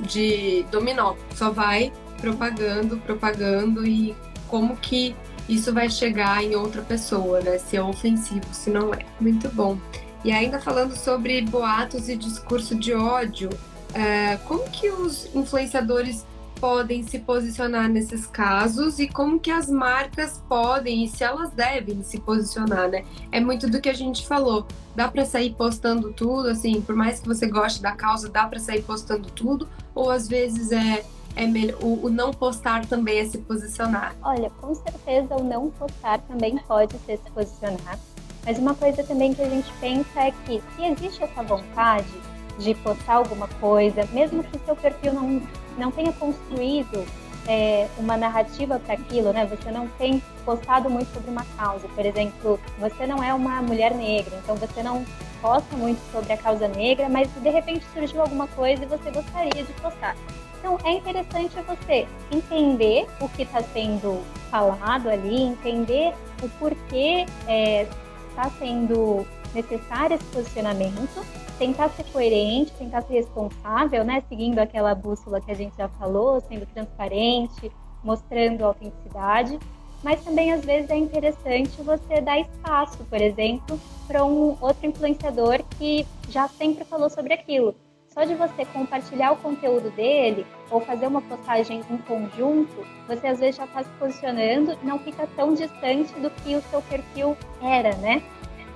de 0.00 0.64
dominó, 0.70 1.14
só 1.34 1.50
vai 1.50 1.92
propagando, 2.20 2.96
propagando 2.98 3.86
e 3.86 4.16
como 4.48 4.76
que 4.76 5.14
isso 5.48 5.72
vai 5.72 5.88
chegar 5.88 6.42
em 6.42 6.56
outra 6.56 6.82
pessoa, 6.82 7.40
né? 7.40 7.58
Se 7.58 7.76
é 7.76 7.82
ofensivo, 7.82 8.46
se 8.52 8.70
não 8.70 8.92
é. 8.92 9.04
Muito 9.20 9.48
bom. 9.48 9.78
E 10.24 10.32
ainda 10.32 10.60
falando 10.60 10.96
sobre 10.96 11.40
boatos 11.42 12.08
e 12.08 12.16
discurso 12.16 12.74
de 12.74 12.92
ódio, 12.92 13.48
é, 13.96 14.36
como 14.46 14.62
que 14.70 14.90
os 14.90 15.34
influenciadores 15.34 16.26
podem 16.60 17.02
se 17.02 17.18
posicionar 17.18 17.88
nesses 17.88 18.26
casos 18.26 18.98
e 18.98 19.08
como 19.08 19.40
que 19.40 19.50
as 19.50 19.70
marcas 19.70 20.42
podem 20.48 21.04
e 21.04 21.08
se 21.08 21.24
elas 21.24 21.50
devem 21.50 22.02
se 22.02 22.18
posicionar, 22.20 22.88
né? 22.88 23.04
É 23.32 23.40
muito 23.40 23.68
do 23.68 23.80
que 23.80 23.88
a 23.88 23.94
gente 23.94 24.26
falou. 24.26 24.66
Dá 24.94 25.08
para 25.08 25.24
sair 25.24 25.54
postando 25.54 26.12
tudo, 26.12 26.48
assim, 26.48 26.80
por 26.80 26.94
mais 26.94 27.20
que 27.20 27.28
você 27.28 27.46
goste 27.46 27.80
da 27.80 27.92
causa, 27.92 28.28
dá 28.28 28.46
para 28.46 28.58
sair 28.58 28.82
postando 28.82 29.30
tudo, 29.30 29.68
ou 29.94 30.10
às 30.10 30.28
vezes 30.28 30.72
é 30.72 31.04
é 31.34 31.46
melhor, 31.46 31.78
o, 31.82 32.06
o, 32.06 32.08
não 32.08 32.32
postar 32.32 32.86
também 32.86 33.18
é 33.18 33.26
se 33.26 33.36
posicionar? 33.36 34.16
Olha, 34.22 34.48
com 34.58 34.74
certeza 34.74 35.36
o 35.36 35.44
não 35.44 35.70
postar 35.70 36.18
também 36.20 36.56
pode 36.66 36.96
ser 37.04 37.18
se 37.18 37.30
posicionar. 37.30 37.98
Mas 38.46 38.58
uma 38.58 38.74
coisa 38.74 39.04
também 39.04 39.34
que 39.34 39.42
a 39.42 39.48
gente 39.48 39.70
pensa 39.78 40.20
é 40.20 40.30
que 40.30 40.62
se 40.74 40.84
existe 40.84 41.22
essa 41.22 41.42
vontade, 41.42 42.08
de 42.58 42.74
postar 42.74 43.14
alguma 43.14 43.48
coisa, 43.60 44.06
mesmo 44.12 44.42
que 44.44 44.58
seu 44.64 44.76
perfil 44.76 45.12
não, 45.12 45.42
não 45.76 45.90
tenha 45.90 46.12
construído 46.12 47.04
é, 47.46 47.88
uma 47.96 48.16
narrativa 48.16 48.78
para 48.78 48.94
aquilo, 48.94 49.32
né? 49.32 49.46
Você 49.46 49.70
não 49.70 49.88
tem 49.98 50.22
postado 50.44 50.90
muito 50.90 51.12
sobre 51.12 51.30
uma 51.30 51.44
causa. 51.56 51.88
Por 51.88 52.04
exemplo, 52.04 52.60
você 52.78 53.06
não 53.06 53.22
é 53.22 53.32
uma 53.32 53.62
mulher 53.62 53.94
negra, 53.94 54.38
então 54.42 54.56
você 54.56 54.82
não 54.82 55.04
posta 55.40 55.76
muito 55.76 56.00
sobre 56.10 56.32
a 56.32 56.36
causa 56.36 56.66
negra, 56.68 57.08
mas 57.08 57.28
de 57.28 57.50
repente 57.50 57.84
surgiu 57.94 58.20
alguma 58.20 58.48
coisa 58.48 58.82
e 58.82 58.86
você 58.86 59.10
gostaria 59.10 59.62
de 59.62 59.72
postar. 59.74 60.16
Então 60.58 60.78
é 60.84 60.92
interessante 60.92 61.54
você 61.66 62.08
entender 62.32 63.06
o 63.20 63.28
que 63.28 63.42
está 63.42 63.62
sendo 63.62 64.22
falado 64.50 65.08
ali, 65.08 65.42
entender 65.42 66.12
o 66.42 66.48
porquê 66.58 67.26
está 67.40 67.52
é, 67.52 67.86
tá 68.34 68.50
sendo 68.58 69.26
necessário 69.56 70.16
esse 70.16 70.24
posicionamento 70.26 71.24
tentar 71.58 71.88
ser 71.90 72.04
coerente, 72.04 72.70
tentar 72.72 73.02
ser 73.02 73.14
responsável, 73.14 74.04
né? 74.04 74.22
Seguindo 74.28 74.58
aquela 74.58 74.94
bússola 74.94 75.40
que 75.40 75.50
a 75.50 75.54
gente 75.54 75.76
já 75.76 75.88
falou, 75.88 76.40
sendo 76.40 76.66
transparente, 76.66 77.72
mostrando 78.04 78.64
autenticidade. 78.64 79.58
Mas 80.02 80.22
também, 80.22 80.52
às 80.52 80.64
vezes, 80.64 80.90
é 80.90 80.96
interessante 80.96 81.82
você 81.82 82.20
dar 82.20 82.38
espaço, 82.38 82.98
por 83.04 83.20
exemplo, 83.20 83.80
para 84.06 84.24
um 84.24 84.56
outro 84.60 84.86
influenciador 84.86 85.64
que 85.78 86.06
já 86.28 86.46
sempre 86.46 86.84
falou 86.84 87.08
sobre 87.08 87.32
aquilo. 87.32 87.74
Só 88.08 88.24
de 88.24 88.34
você 88.34 88.64
compartilhar 88.66 89.32
o 89.32 89.36
conteúdo 89.36 89.90
dele 89.90 90.46
ou 90.70 90.80
fazer 90.80 91.06
uma 91.06 91.20
postagem 91.20 91.82
em 91.90 91.98
conjunto, 91.98 92.86
você 93.06 93.26
às 93.26 93.40
vezes 93.40 93.56
já 93.56 93.64
está 93.64 93.82
se 93.82 93.90
posicionando 93.98 94.72
e 94.82 94.86
não 94.86 94.98
fica 94.98 95.26
tão 95.36 95.52
distante 95.52 96.12
do 96.20 96.30
que 96.30 96.54
o 96.54 96.62
seu 96.62 96.80
perfil 96.82 97.36
era, 97.60 97.94
né? 97.96 98.22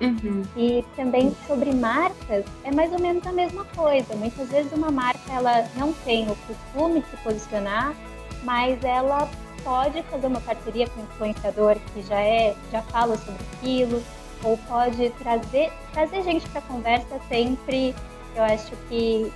Uhum. 0.00 0.42
E 0.57 0.85
também 0.97 1.37
sobre 1.47 1.73
marcas, 1.73 2.45
é 2.64 2.71
mais 2.71 2.92
ou 2.92 2.99
menos 2.99 3.26
a 3.26 3.33
mesma 3.33 3.64
coisa. 3.76 4.14
Muitas 4.16 4.49
vezes 4.49 4.73
uma 4.73 4.90
marca 4.90 5.21
ela 5.30 5.69
não 5.76 5.92
tem 5.92 6.30
o 6.30 6.37
costume 6.37 7.00
de 7.00 7.11
se 7.11 7.16
posicionar, 7.19 7.95
mas 8.42 8.83
ela 8.83 9.28
pode 9.62 10.02
fazer 10.04 10.26
uma 10.26 10.40
parceria 10.40 10.88
com 10.88 11.00
um 11.00 11.04
influenciador 11.04 11.76
que 11.92 12.02
já 12.02 12.21
é, 12.21 12.54
já 12.73 12.83
fala 12.83 13.16
sobre 13.19 13.42
aquilo, 13.52 14.02
ou 14.42 14.57
pode 14.69 15.11
trazer, 15.11 15.71
trazer 15.92 16.23
gente 16.23 16.49
para 16.49 16.62
conversa 16.62 17.21
sempre. 17.28 17.95
Eu 18.35 18.45
acho 18.45 18.71
que 18.88 19.30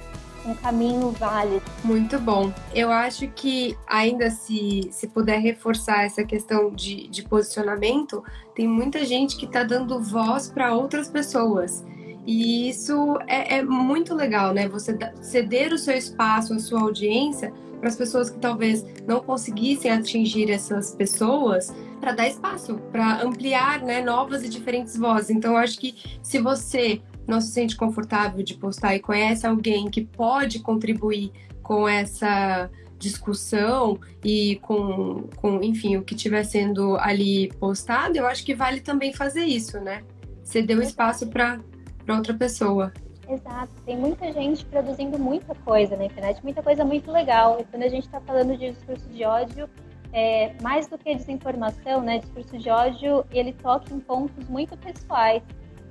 um 0.47 0.55
caminho 0.55 1.11
válido. 1.11 1.63
Muito 1.83 2.19
bom. 2.19 2.53
Eu 2.75 2.91
acho 2.91 3.29
que 3.29 3.77
ainda 3.87 4.31
se, 4.31 4.89
se 4.91 5.09
puder 5.09 5.39
reforçar 5.39 6.05
essa 6.05 6.25
questão 6.25 6.71
de, 6.71 7.09
de 7.09 7.23
posicionamento, 7.23 8.23
tem 8.55 8.69
muita 8.69 9.05
gente 9.05 9.37
que 9.37 9.47
está 9.47 9.65
dando 9.65 10.01
voz 10.01 10.49
para 10.49 10.75
outras 10.75 11.09
pessoas. 11.09 11.85
E 12.27 12.69
isso 12.69 13.19
é, 13.27 13.59
é, 13.59 13.63
muito 13.63 14.15
legal, 14.15 14.55
né? 14.55 14.67
Você 14.69 14.97
ceder 15.21 15.73
o 15.73 15.79
seu 15.79 15.95
espaço, 15.95 16.55
a 16.55 16.59
sua 16.59 16.81
audiência 16.81 17.53
para 17.79 17.91
as 17.91 17.97
pessoas 17.97 18.31
que 18.31 18.39
talvez 18.39 18.83
não 19.07 19.21
conseguissem 19.21 19.91
atingir 19.91 20.51
essas 20.51 20.95
pessoas, 20.95 21.71
para 22.01 22.13
dar 22.13 22.29
espaço, 22.29 22.79
para 22.91 23.23
ampliar 23.23 23.83
né, 23.83 24.03
novas 24.03 24.43
e 24.43 24.49
diferentes 24.49 24.97
vozes. 24.97 25.31
Então, 25.31 25.53
eu 25.53 25.59
acho 25.59 25.79
que 25.79 25.95
se 26.23 26.39
você 26.39 27.01
não 27.27 27.41
se 27.41 27.53
sente 27.53 27.77
confortável 27.77 28.43
de 28.43 28.55
postar 28.55 28.95
e 28.95 29.01
conhece 29.01 29.47
alguém 29.47 29.91
que 29.91 30.05
pode 30.05 30.61
contribuir 30.61 31.33
com 31.63 31.89
essa 31.89 32.71
discussão 32.99 33.99
e 34.25 34.57
com, 34.63 35.29
com 35.37 35.63
enfim, 35.63 35.97
o 35.97 36.03
que 36.03 36.15
estiver 36.15 36.45
sendo 36.45 36.97
ali 36.99 37.49
postado, 37.59 38.17
eu 38.17 38.27
acho 38.27 38.45
que 38.45 38.55
vale 38.55 38.81
também 38.81 39.13
fazer 39.13 39.45
isso, 39.45 39.79
né? 39.81 40.03
Você 40.43 40.63
deu 40.63 40.81
espaço 40.81 41.27
para 41.29 41.61
outra 42.09 42.35
pessoa. 42.35 42.93
Exato, 43.29 43.73
tem 43.87 43.97
muita 43.97 44.31
gente 44.33 44.65
produzindo 44.67 45.19
muita 45.19 45.55
coisa 45.55 45.97
na 45.97 46.05
internet, 46.05 46.43
muita 46.43 46.63
coisa 46.63 46.85
muito 46.85 47.11
legal. 47.11 47.59
E 47.61 47.65
quando 47.65 47.83
a 47.83 47.89
gente 47.89 48.05
está 48.05 48.21
falando 48.21 48.57
de 48.57 48.71
discurso 48.71 49.09
de 49.09 49.25
ódio, 49.25 49.69
é, 50.13 50.55
mais 50.63 50.87
do 50.87 50.99
que 50.99 51.15
desinformação, 51.15 52.03
né? 52.03 52.19
Discurso 52.19 52.59
de 52.59 52.69
ódio, 52.69 53.25
ele 53.31 53.53
toca 53.53 53.93
em 53.93 53.99
pontos 53.99 54.49
muito 54.49 54.77
pessoais. 54.77 55.43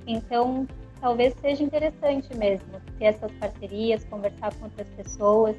Então, 0.06 0.66
talvez 1.04 1.34
seja 1.38 1.62
interessante 1.62 2.34
mesmo 2.34 2.80
ter 2.98 3.04
essas 3.04 3.30
parcerias, 3.32 4.02
conversar 4.06 4.54
com 4.54 4.64
outras 4.64 4.88
pessoas. 4.88 5.54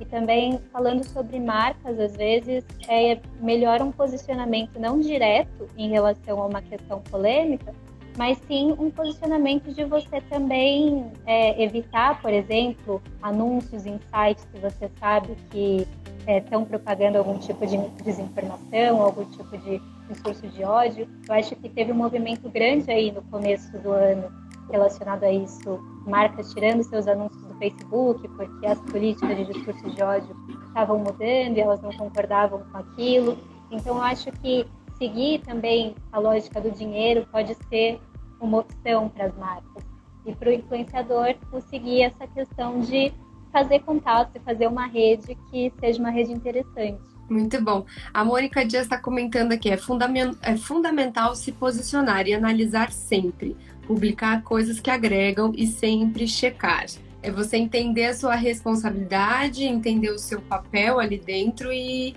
E 0.00 0.04
também 0.04 0.60
falando 0.70 1.02
sobre 1.02 1.40
marcas, 1.40 1.98
às 1.98 2.16
vezes 2.16 2.64
é 2.86 3.18
melhor 3.40 3.82
um 3.82 3.90
posicionamento 3.90 4.78
não 4.78 5.00
direto 5.00 5.68
em 5.76 5.88
relação 5.88 6.40
a 6.40 6.46
uma 6.46 6.62
questão 6.62 7.00
polêmica, 7.00 7.74
mas 8.16 8.38
sim 8.46 8.76
um 8.78 8.88
posicionamento 8.88 9.72
de 9.72 9.82
você 9.82 10.20
também 10.20 11.10
é, 11.26 11.60
evitar, 11.60 12.22
por 12.22 12.32
exemplo, 12.32 13.02
anúncios 13.20 13.86
em 13.86 13.98
sites 13.98 14.46
que 14.52 14.60
você 14.60 14.88
sabe 15.00 15.34
que 15.50 15.84
estão 16.28 16.62
é, 16.62 16.64
propagando 16.64 17.18
algum 17.18 17.38
tipo 17.38 17.66
de 17.66 17.76
desinformação, 18.04 19.02
algum 19.02 19.24
tipo 19.24 19.58
de 19.58 19.82
discurso 20.08 20.46
de 20.46 20.62
ódio. 20.62 21.08
Eu 21.28 21.34
acho 21.34 21.56
que 21.56 21.68
teve 21.68 21.90
um 21.90 21.96
movimento 21.96 22.48
grande 22.48 22.88
aí 22.88 23.10
no 23.10 23.22
começo 23.22 23.76
do 23.78 23.90
ano 23.90 24.45
relacionado 24.70 25.24
a 25.24 25.32
isso, 25.32 25.78
marcas 26.06 26.52
tirando 26.52 26.82
seus 26.82 27.06
anúncios 27.06 27.42
do 27.42 27.54
Facebook, 27.54 28.26
porque 28.28 28.66
as 28.66 28.80
políticas 28.80 29.36
de 29.36 29.44
discurso 29.46 29.90
de 29.90 30.02
ódio 30.02 30.36
estavam 30.66 30.98
mudando 30.98 31.56
e 31.56 31.60
elas 31.60 31.80
não 31.80 31.90
concordavam 31.92 32.62
com 32.70 32.78
aquilo. 32.78 33.38
Então, 33.70 33.96
eu 33.96 34.02
acho 34.02 34.30
que 34.32 34.66
seguir 34.98 35.40
também 35.40 35.94
a 36.12 36.18
lógica 36.18 36.60
do 36.60 36.70
dinheiro 36.70 37.26
pode 37.30 37.54
ser 37.68 38.00
uma 38.40 38.58
opção 38.58 39.08
para 39.08 39.26
as 39.26 39.36
marcas. 39.36 39.84
E 40.24 40.34
para 40.34 40.50
o 40.50 40.52
influenciador, 40.52 41.34
conseguir 41.50 42.02
essa 42.02 42.26
questão 42.26 42.80
de 42.80 43.12
fazer 43.52 43.80
contato 43.80 44.32
e 44.34 44.40
fazer 44.40 44.66
uma 44.66 44.86
rede 44.86 45.34
que 45.50 45.72
seja 45.80 46.00
uma 46.00 46.10
rede 46.10 46.32
interessante. 46.32 47.15
Muito 47.28 47.60
bom. 47.60 47.84
A 48.14 48.24
Mônica 48.24 48.64
Dias 48.64 48.84
está 48.84 48.98
comentando 48.98 49.52
aqui: 49.52 49.68
é, 49.68 49.76
fundament 49.76 50.36
é 50.42 50.56
fundamental 50.56 51.34
se 51.34 51.50
posicionar 51.52 52.26
e 52.28 52.34
analisar 52.34 52.92
sempre, 52.92 53.56
publicar 53.86 54.42
coisas 54.42 54.78
que 54.78 54.90
agregam 54.90 55.52
e 55.56 55.66
sempre 55.66 56.28
checar. 56.28 56.86
É 57.22 57.30
você 57.30 57.56
entender 57.56 58.04
a 58.04 58.14
sua 58.14 58.36
responsabilidade, 58.36 59.64
entender 59.64 60.10
o 60.10 60.18
seu 60.18 60.40
papel 60.40 61.00
ali 61.00 61.18
dentro 61.18 61.72
e, 61.72 62.14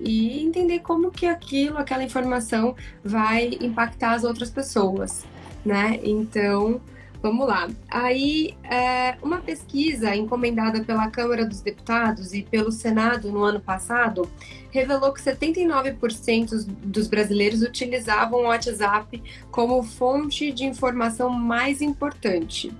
e 0.00 0.40
entender 0.40 0.78
como 0.78 1.10
que 1.10 1.26
aquilo, 1.26 1.78
aquela 1.78 2.04
informação 2.04 2.76
vai 3.02 3.58
impactar 3.60 4.12
as 4.12 4.22
outras 4.22 4.50
pessoas, 4.50 5.24
né? 5.64 5.98
Então, 6.04 6.80
Vamos 7.22 7.46
lá. 7.46 7.70
Aí, 7.88 8.56
é, 8.64 9.16
uma 9.22 9.38
pesquisa 9.38 10.14
encomendada 10.16 10.82
pela 10.82 11.08
Câmara 11.08 11.46
dos 11.46 11.60
Deputados 11.60 12.34
e 12.34 12.42
pelo 12.42 12.72
Senado 12.72 13.30
no 13.30 13.44
ano 13.44 13.60
passado 13.60 14.28
revelou 14.72 15.12
que 15.12 15.22
79% 15.22 16.66
dos 16.82 17.06
brasileiros 17.06 17.62
utilizavam 17.62 18.40
o 18.40 18.46
WhatsApp 18.46 19.22
como 19.52 19.80
fonte 19.84 20.50
de 20.50 20.64
informação 20.64 21.30
mais 21.30 21.80
importante, 21.80 22.74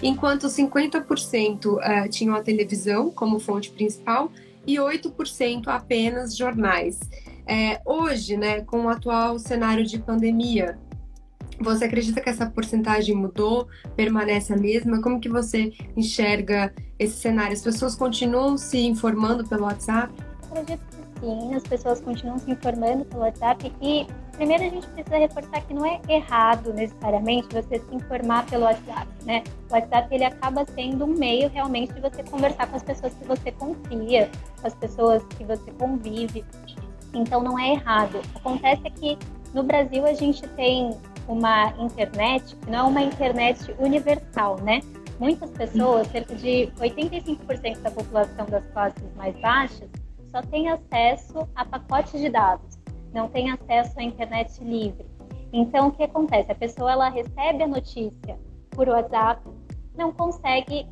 enquanto 0.00 0.46
50% 0.46 1.78
é, 1.80 2.06
tinham 2.06 2.36
a 2.36 2.42
televisão 2.42 3.10
como 3.10 3.40
fonte 3.40 3.70
principal 3.70 4.30
e 4.64 4.76
8% 4.76 5.66
apenas 5.66 6.36
jornais. 6.36 7.00
É, 7.44 7.80
hoje, 7.84 8.36
né, 8.36 8.60
com 8.60 8.84
o 8.84 8.88
atual 8.88 9.40
cenário 9.40 9.84
de 9.84 9.98
pandemia, 9.98 10.78
você 11.60 11.84
acredita 11.84 12.20
que 12.20 12.28
essa 12.28 12.46
porcentagem 12.46 13.14
mudou, 13.14 13.68
permanece 13.96 14.52
a 14.52 14.56
mesma? 14.56 15.00
Como 15.00 15.20
que 15.20 15.28
você 15.28 15.72
enxerga 15.96 16.72
esse 16.98 17.16
cenário? 17.16 17.52
As 17.52 17.62
pessoas 17.62 17.94
continuam 17.94 18.56
se 18.56 18.78
informando 18.78 19.46
pelo 19.46 19.64
WhatsApp? 19.64 20.12
Acredito 20.50 20.80
que 20.90 21.20
sim, 21.20 21.54
as 21.54 21.62
pessoas 21.62 22.00
continuam 22.00 22.38
se 22.38 22.50
informando 22.50 23.04
pelo 23.04 23.22
WhatsApp 23.22 23.72
e 23.82 24.06
primeiro 24.36 24.64
a 24.64 24.68
gente 24.68 24.86
precisa 24.88 25.18
reforçar 25.18 25.60
que 25.62 25.74
não 25.74 25.84
é 25.84 26.00
errado 26.08 26.72
necessariamente 26.72 27.48
você 27.52 27.80
se 27.80 27.94
informar 27.94 28.46
pelo 28.46 28.64
WhatsApp, 28.64 29.08
né? 29.26 29.42
O 29.68 29.74
WhatsApp 29.74 30.14
ele 30.14 30.24
acaba 30.24 30.64
sendo 30.74 31.04
um 31.04 31.14
meio 31.14 31.50
realmente 31.50 31.92
de 31.92 32.00
você 32.00 32.22
conversar 32.22 32.68
com 32.68 32.76
as 32.76 32.82
pessoas 32.82 33.12
que 33.14 33.26
você 33.26 33.52
confia, 33.52 34.30
com 34.60 34.66
as 34.66 34.74
pessoas 34.74 35.22
que 35.36 35.44
você 35.44 35.70
convive. 35.72 36.44
Então 37.12 37.42
não 37.42 37.58
é 37.58 37.72
errado. 37.72 38.20
Acontece 38.34 38.82
que 38.90 39.18
no 39.54 39.62
Brasil 39.62 40.06
a 40.06 40.12
gente 40.12 40.46
tem 40.48 40.96
uma 41.28 41.74
internet 41.78 42.56
que 42.56 42.70
não 42.70 42.78
é 42.78 42.82
uma 42.82 43.02
internet 43.02 43.74
universal, 43.78 44.58
né? 44.62 44.80
Muitas 45.20 45.50
pessoas, 45.50 46.06
cerca 46.08 46.34
de 46.34 46.72
85% 46.78 47.82
da 47.82 47.90
população 47.90 48.46
das 48.46 48.64
classes 48.72 49.14
mais 49.16 49.38
baixas, 49.40 49.88
só 50.30 50.40
tem 50.42 50.68
acesso 50.68 51.48
a 51.54 51.64
pacotes 51.64 52.20
de 52.20 52.28
dados, 52.28 52.78
não 53.12 53.28
tem 53.28 53.50
acesso 53.50 53.98
à 53.98 54.02
internet 54.02 54.62
livre. 54.62 55.06
Então, 55.52 55.88
o 55.88 55.92
que 55.92 56.02
acontece? 56.02 56.50
A 56.50 56.54
pessoa 56.54 56.92
ela 56.92 57.08
recebe 57.08 57.62
a 57.62 57.66
notícia 57.66 58.38
por 58.70 58.88
WhatsApp, 58.88 59.42
não 59.96 60.12
consegue 60.12 60.86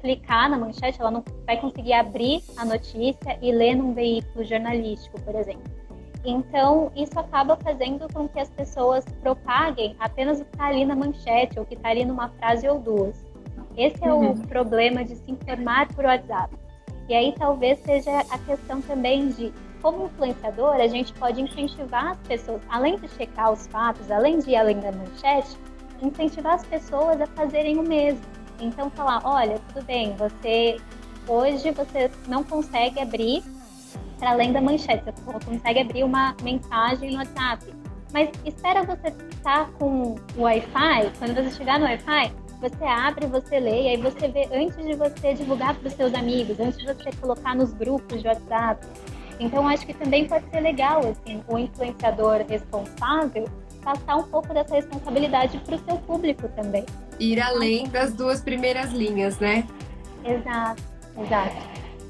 clicar 0.00 0.50
na 0.50 0.58
manchete, 0.58 1.00
ela 1.00 1.10
não 1.10 1.24
vai 1.46 1.60
conseguir 1.60 1.92
abrir 1.92 2.42
a 2.56 2.64
notícia 2.64 3.38
e 3.40 3.52
ler 3.52 3.74
num 3.76 3.94
veículo 3.94 4.44
jornalístico, 4.44 5.20
por 5.22 5.34
exemplo. 5.34 5.62
Então, 6.24 6.92
isso 6.94 7.18
acaba 7.18 7.56
fazendo 7.56 8.06
com 8.12 8.28
que 8.28 8.38
as 8.38 8.48
pessoas 8.50 9.04
propaguem 9.20 9.96
apenas 9.98 10.40
o 10.40 10.44
que 10.44 10.50
está 10.52 10.66
ali 10.66 10.84
na 10.84 10.94
manchete, 10.94 11.58
ou 11.58 11.64
que 11.64 11.74
está 11.74 11.88
ali 11.88 12.04
numa 12.04 12.28
frase 12.28 12.68
ou 12.68 12.78
duas. 12.78 13.26
Esse 13.76 14.04
é 14.04 14.12
uhum. 14.12 14.32
o 14.32 14.46
problema 14.46 15.04
de 15.04 15.16
se 15.16 15.30
informar 15.30 15.88
por 15.94 16.04
WhatsApp. 16.04 16.54
E 17.08 17.14
aí 17.14 17.34
talvez 17.36 17.78
seja 17.80 18.20
a 18.30 18.38
questão 18.38 18.80
também 18.82 19.28
de, 19.28 19.52
como 19.80 20.06
influenciador, 20.06 20.74
a 20.74 20.86
gente 20.86 21.12
pode 21.14 21.40
incentivar 21.40 22.12
as 22.12 22.18
pessoas, 22.18 22.62
além 22.68 22.96
de 22.98 23.08
checar 23.08 23.52
os 23.52 23.66
fatos, 23.66 24.10
além 24.10 24.38
de 24.38 24.50
ir 24.50 24.56
além 24.56 24.78
da 24.78 24.92
manchete, 24.92 25.56
incentivar 26.00 26.54
as 26.54 26.64
pessoas 26.64 27.20
a 27.20 27.26
fazerem 27.26 27.78
o 27.78 27.82
mesmo. 27.82 28.22
Então 28.60 28.88
falar, 28.90 29.20
olha, 29.24 29.58
tudo 29.72 29.84
bem, 29.84 30.14
você 30.16 30.76
hoje 31.26 31.70
você 31.72 32.10
não 32.28 32.44
consegue 32.44 33.00
abrir 33.00 33.42
para 34.22 34.30
além 34.30 34.52
da 34.52 34.60
manchete. 34.60 35.02
Você 35.04 35.44
consegue 35.44 35.80
abrir 35.80 36.04
uma 36.04 36.36
mensagem 36.44 37.10
no 37.10 37.16
WhatsApp. 37.18 37.74
Mas 38.12 38.30
espera 38.44 38.84
você 38.84 39.08
estar 39.30 39.68
com 39.72 40.14
o 40.36 40.42
Wi-Fi, 40.42 41.10
quando 41.18 41.34
você 41.34 41.50
chegar 41.50 41.80
no 41.80 41.86
Wi-Fi, 41.86 42.32
você 42.60 42.84
abre, 42.84 43.26
você 43.26 43.58
lê, 43.58 43.82
e 43.82 43.88
aí 43.88 43.96
você 43.96 44.28
vê 44.28 44.48
antes 44.52 44.76
de 44.76 44.94
você 44.94 45.34
divulgar 45.34 45.74
para 45.74 45.88
os 45.88 45.94
seus 45.94 46.14
amigos, 46.14 46.60
antes 46.60 46.78
de 46.78 46.86
você 46.86 47.10
colocar 47.20 47.56
nos 47.56 47.72
grupos 47.72 48.22
de 48.22 48.28
WhatsApp. 48.28 48.86
Então, 49.40 49.66
acho 49.66 49.84
que 49.84 49.94
também 49.94 50.28
pode 50.28 50.48
ser 50.50 50.60
legal, 50.60 51.00
assim, 51.00 51.42
o 51.48 51.58
influenciador 51.58 52.44
responsável 52.48 53.48
passar 53.82 54.14
um 54.14 54.22
pouco 54.22 54.54
dessa 54.54 54.76
responsabilidade 54.76 55.58
para 55.58 55.74
o 55.74 55.78
seu 55.80 55.96
público 55.96 56.48
também. 56.50 56.86
Ir 57.18 57.40
além 57.40 57.88
das 57.88 58.12
duas 58.12 58.40
primeiras 58.40 58.92
linhas, 58.92 59.40
né? 59.40 59.66
Exato, 60.24 60.80
exato. 61.18 61.56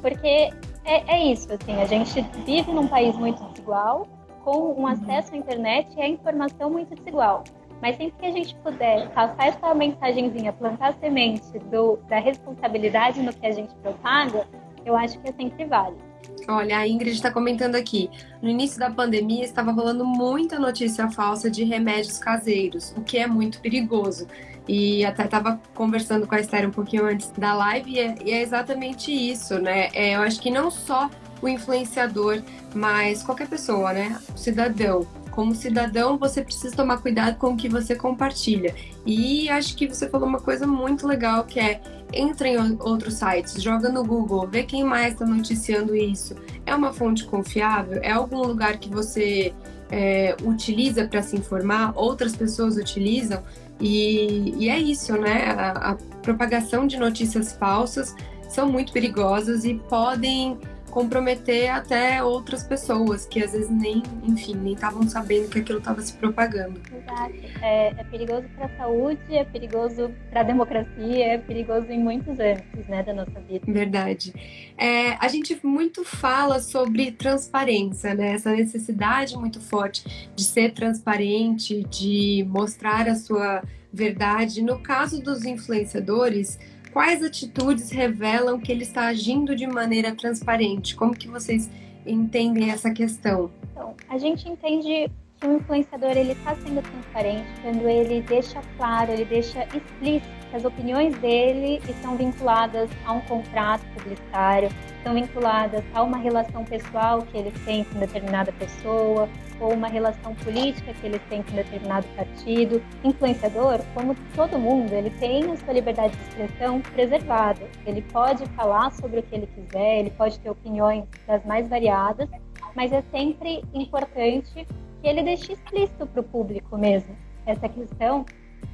Porque 0.02 0.50
é, 0.84 1.16
é 1.16 1.32
isso, 1.32 1.48
assim, 1.52 1.74
a 1.80 1.86
gente 1.86 2.20
vive 2.44 2.72
num 2.72 2.86
país 2.86 3.16
muito 3.16 3.42
desigual, 3.44 4.06
com 4.44 4.74
um 4.80 4.86
acesso 4.86 5.34
à 5.34 5.36
internet 5.36 5.88
e 5.96 6.02
a 6.02 6.08
informação 6.08 6.70
muito 6.70 6.94
desigual. 6.94 7.44
Mas 7.80 7.96
sempre 7.96 8.14
que 8.18 8.26
a 8.26 8.32
gente 8.32 8.54
puder 8.56 9.08
passar 9.10 9.48
essa 9.48 9.74
mensagenzinha, 9.74 10.52
plantar 10.52 10.88
a 10.88 10.92
semente 10.92 11.58
do, 11.70 11.96
da 12.08 12.18
responsabilidade 12.18 13.20
no 13.22 13.32
que 13.32 13.46
a 13.46 13.52
gente 13.52 13.74
propaga, 13.76 14.46
eu 14.84 14.96
acho 14.96 15.18
que 15.20 15.28
é 15.28 15.32
sempre 15.32 15.64
válido. 15.64 16.11
Olha, 16.48 16.78
a 16.78 16.88
Ingrid 16.88 17.14
está 17.14 17.30
comentando 17.30 17.74
aqui. 17.74 18.10
No 18.40 18.48
início 18.48 18.78
da 18.78 18.90
pandemia 18.90 19.44
estava 19.44 19.70
rolando 19.72 20.04
muita 20.04 20.58
notícia 20.58 21.10
falsa 21.10 21.50
de 21.50 21.64
remédios 21.64 22.18
caseiros, 22.18 22.92
o 22.96 23.02
que 23.02 23.18
é 23.18 23.26
muito 23.26 23.60
perigoso. 23.60 24.26
E 24.68 25.04
até 25.04 25.24
estava 25.24 25.60
conversando 25.74 26.26
com 26.26 26.34
a 26.34 26.40
Esther 26.40 26.68
um 26.68 26.70
pouquinho 26.70 27.06
antes 27.06 27.30
da 27.30 27.54
live, 27.54 27.90
e 27.90 27.98
é, 27.98 28.14
e 28.24 28.30
é 28.30 28.42
exatamente 28.42 29.12
isso, 29.12 29.58
né? 29.58 29.88
É, 29.92 30.16
eu 30.16 30.22
acho 30.22 30.40
que 30.40 30.50
não 30.50 30.70
só 30.70 31.10
o 31.40 31.48
influenciador, 31.48 32.40
mas 32.74 33.22
qualquer 33.22 33.48
pessoa, 33.48 33.92
né? 33.92 34.18
O 34.32 34.38
cidadão. 34.38 35.06
Como 35.32 35.54
cidadão, 35.54 36.16
você 36.16 36.42
precisa 36.42 36.76
tomar 36.76 36.98
cuidado 36.98 37.36
com 37.36 37.48
o 37.48 37.56
que 37.56 37.68
você 37.68 37.96
compartilha. 37.96 38.74
E 39.04 39.48
acho 39.48 39.76
que 39.76 39.88
você 39.88 40.08
falou 40.08 40.28
uma 40.28 40.40
coisa 40.40 40.66
muito 40.66 41.06
legal 41.06 41.44
que 41.44 41.58
é 41.58 41.80
entra 42.12 42.46
em 42.46 42.76
outros 42.78 43.14
sites, 43.14 43.60
joga 43.62 43.88
no 43.88 44.04
Google, 44.04 44.46
vê 44.46 44.62
quem 44.62 44.84
mais 44.84 45.14
está 45.14 45.24
noticiando 45.24 45.96
isso. 45.96 46.36
É 46.66 46.74
uma 46.74 46.92
fonte 46.92 47.24
confiável? 47.24 48.00
É 48.02 48.12
algum 48.12 48.42
lugar 48.42 48.76
que 48.76 48.88
você 48.88 49.54
é, 49.90 50.36
utiliza 50.44 51.06
para 51.06 51.22
se 51.22 51.36
informar? 51.36 51.92
Outras 51.96 52.36
pessoas 52.36 52.76
utilizam? 52.76 53.42
E, 53.80 54.54
e 54.58 54.68
é 54.68 54.78
isso, 54.78 55.12
né? 55.16 55.50
A, 55.56 55.92
a 55.92 55.94
propagação 56.22 56.86
de 56.86 56.98
notícias 56.98 57.52
falsas 57.52 58.14
são 58.48 58.70
muito 58.70 58.92
perigosas 58.92 59.64
e 59.64 59.74
podem 59.88 60.58
comprometer 60.92 61.70
até 61.70 62.22
outras 62.22 62.62
pessoas 62.62 63.24
que 63.24 63.42
às 63.42 63.52
vezes 63.52 63.70
nem, 63.70 64.02
enfim, 64.22 64.54
nem 64.54 64.74
estavam 64.74 65.08
sabendo 65.08 65.48
que 65.48 65.60
aquilo 65.60 65.78
estava 65.78 66.02
se 66.02 66.12
propagando. 66.12 66.78
Exato. 66.94 67.34
É, 67.62 67.88
é 67.98 68.04
perigoso 68.04 68.46
para 68.54 68.66
a 68.66 68.76
saúde, 68.76 69.34
é 69.34 69.42
perigoso 69.42 70.12
para 70.30 70.40
a 70.40 70.44
democracia, 70.44 71.24
é 71.24 71.38
perigoso 71.38 71.86
em 71.90 71.98
muitos 71.98 72.38
âmbitos, 72.38 72.86
né, 72.88 73.02
da 73.02 73.14
nossa 73.14 73.40
vida. 73.40 73.64
Verdade. 73.66 74.34
É, 74.76 75.12
a 75.18 75.28
gente 75.28 75.58
muito 75.64 76.04
fala 76.04 76.60
sobre 76.60 77.10
transparência, 77.10 78.14
né? 78.14 78.34
Essa 78.34 78.52
necessidade 78.52 79.34
muito 79.34 79.62
forte 79.62 80.30
de 80.36 80.44
ser 80.44 80.74
transparente, 80.74 81.84
de 81.84 82.46
mostrar 82.50 83.08
a 83.08 83.14
sua 83.14 83.62
verdade. 83.90 84.60
No 84.60 84.78
caso 84.80 85.22
dos 85.22 85.46
influenciadores, 85.46 86.58
quais 86.92 87.22
atitudes 87.22 87.90
revelam 87.90 88.60
que 88.60 88.70
ele 88.70 88.82
está 88.82 89.06
agindo 89.06 89.56
de 89.56 89.66
maneira 89.66 90.14
transparente? 90.14 90.94
Como 90.94 91.16
que 91.16 91.28
vocês 91.28 91.70
entendem 92.06 92.70
essa 92.70 92.90
questão? 92.90 93.50
Então, 93.70 93.94
a 94.08 94.18
gente 94.18 94.48
entende 94.48 95.10
que 95.40 95.46
o 95.46 95.56
influenciador 95.56 96.10
ele 96.10 96.32
está 96.32 96.54
sendo 96.54 96.82
transparente 96.82 97.48
quando 97.62 97.88
ele 97.88 98.20
deixa 98.22 98.60
claro, 98.76 99.10
ele 99.10 99.24
deixa 99.24 99.64
explícito 99.74 100.28
que 100.50 100.56
as 100.56 100.64
opiniões 100.64 101.16
dele 101.18 101.80
estão 101.88 102.16
vinculadas 102.16 102.88
a 103.04 103.12
um 103.12 103.20
contrato 103.22 103.84
publicitário, 103.94 104.68
estão 104.98 105.14
vinculadas 105.14 105.82
a 105.94 106.02
uma 106.02 106.18
relação 106.18 106.64
pessoal 106.64 107.22
que 107.22 107.36
ele 107.36 107.50
tem 107.64 107.84
com 107.84 107.98
determinada 107.98 108.52
pessoa, 108.52 109.28
ou 109.62 109.72
uma 109.72 109.88
relação 109.88 110.34
política 110.34 110.92
que 110.92 111.06
ele 111.06 111.18
tem 111.30 111.42
com 111.42 111.52
determinado 111.52 112.06
partido. 112.16 112.82
Influenciador, 113.04 113.80
como 113.94 114.14
todo 114.34 114.58
mundo, 114.58 114.92
ele 114.92 115.10
tem 115.10 115.50
a 115.50 115.56
sua 115.56 115.72
liberdade 115.72 116.16
de 116.16 116.22
expressão 116.22 116.80
preservada. 116.80 117.66
Ele 117.86 118.02
pode 118.02 118.44
falar 118.50 118.90
sobre 118.92 119.20
o 119.20 119.22
que 119.22 119.34
ele 119.34 119.46
quiser, 119.46 120.00
ele 120.00 120.10
pode 120.10 120.38
ter 120.40 120.50
opiniões 120.50 121.04
das 121.26 121.44
mais 121.44 121.68
variadas, 121.68 122.28
mas 122.74 122.92
é 122.92 123.02
sempre 123.10 123.62
importante 123.72 124.66
que 125.00 125.08
ele 125.08 125.22
deixe 125.22 125.52
explícito 125.52 126.06
para 126.06 126.20
o 126.20 126.24
público 126.24 126.76
mesmo 126.76 127.16
essa 127.46 127.68
questão, 127.68 128.24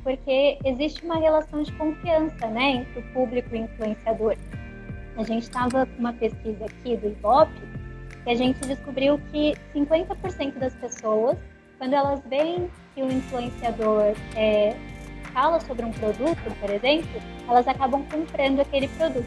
porque 0.03 0.59
existe 0.65 1.05
uma 1.05 1.17
relação 1.17 1.63
de 1.63 1.73
confiança 1.73 2.47
né, 2.49 2.71
entre 2.71 3.01
o 3.01 3.13
público 3.13 3.55
e 3.55 3.61
o 3.61 3.65
influenciador. 3.65 4.37
A 5.17 5.23
gente 5.25 5.45
estava 5.45 5.87
com 5.87 5.99
uma 5.99 6.13
pesquisa 6.13 6.67
aqui 6.67 6.97
do 6.97 7.09
Ibope 7.09 7.78
E 8.29 8.31
a 8.31 8.35
gente 8.35 8.61
descobriu 8.61 9.19
que 9.33 9.55
50% 9.75 10.59
das 10.59 10.75
pessoas, 10.75 11.39
quando 11.79 11.95
elas 11.95 12.21
veem 12.29 12.71
que 12.95 13.03
o 13.03 13.11
influenciador 13.11 14.15
é, 14.37 14.77
fala 15.33 15.59
sobre 15.61 15.87
um 15.87 15.93
produto, 15.93 16.37
por 16.61 16.69
exemplo, 16.69 17.23
elas 17.49 17.67
acabam 17.67 18.05
comprando 18.13 18.61
aquele 18.61 18.87
produto. 18.89 19.27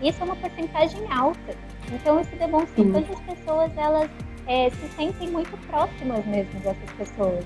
Isso 0.00 0.22
é 0.22 0.24
uma 0.24 0.36
porcentagem 0.36 1.00
alta. 1.12 1.54
Então 1.92 2.18
isso 2.22 2.34
demonstra 2.36 2.82
Sim. 2.82 2.90
quantas 2.90 3.20
pessoas 3.20 3.70
elas 3.76 4.10
é, 4.46 4.70
se 4.70 4.88
sentem 4.96 5.28
muito 5.28 5.54
próximas 5.66 6.24
mesmo 6.24 6.58
dessas 6.60 6.90
pessoas. 6.96 7.44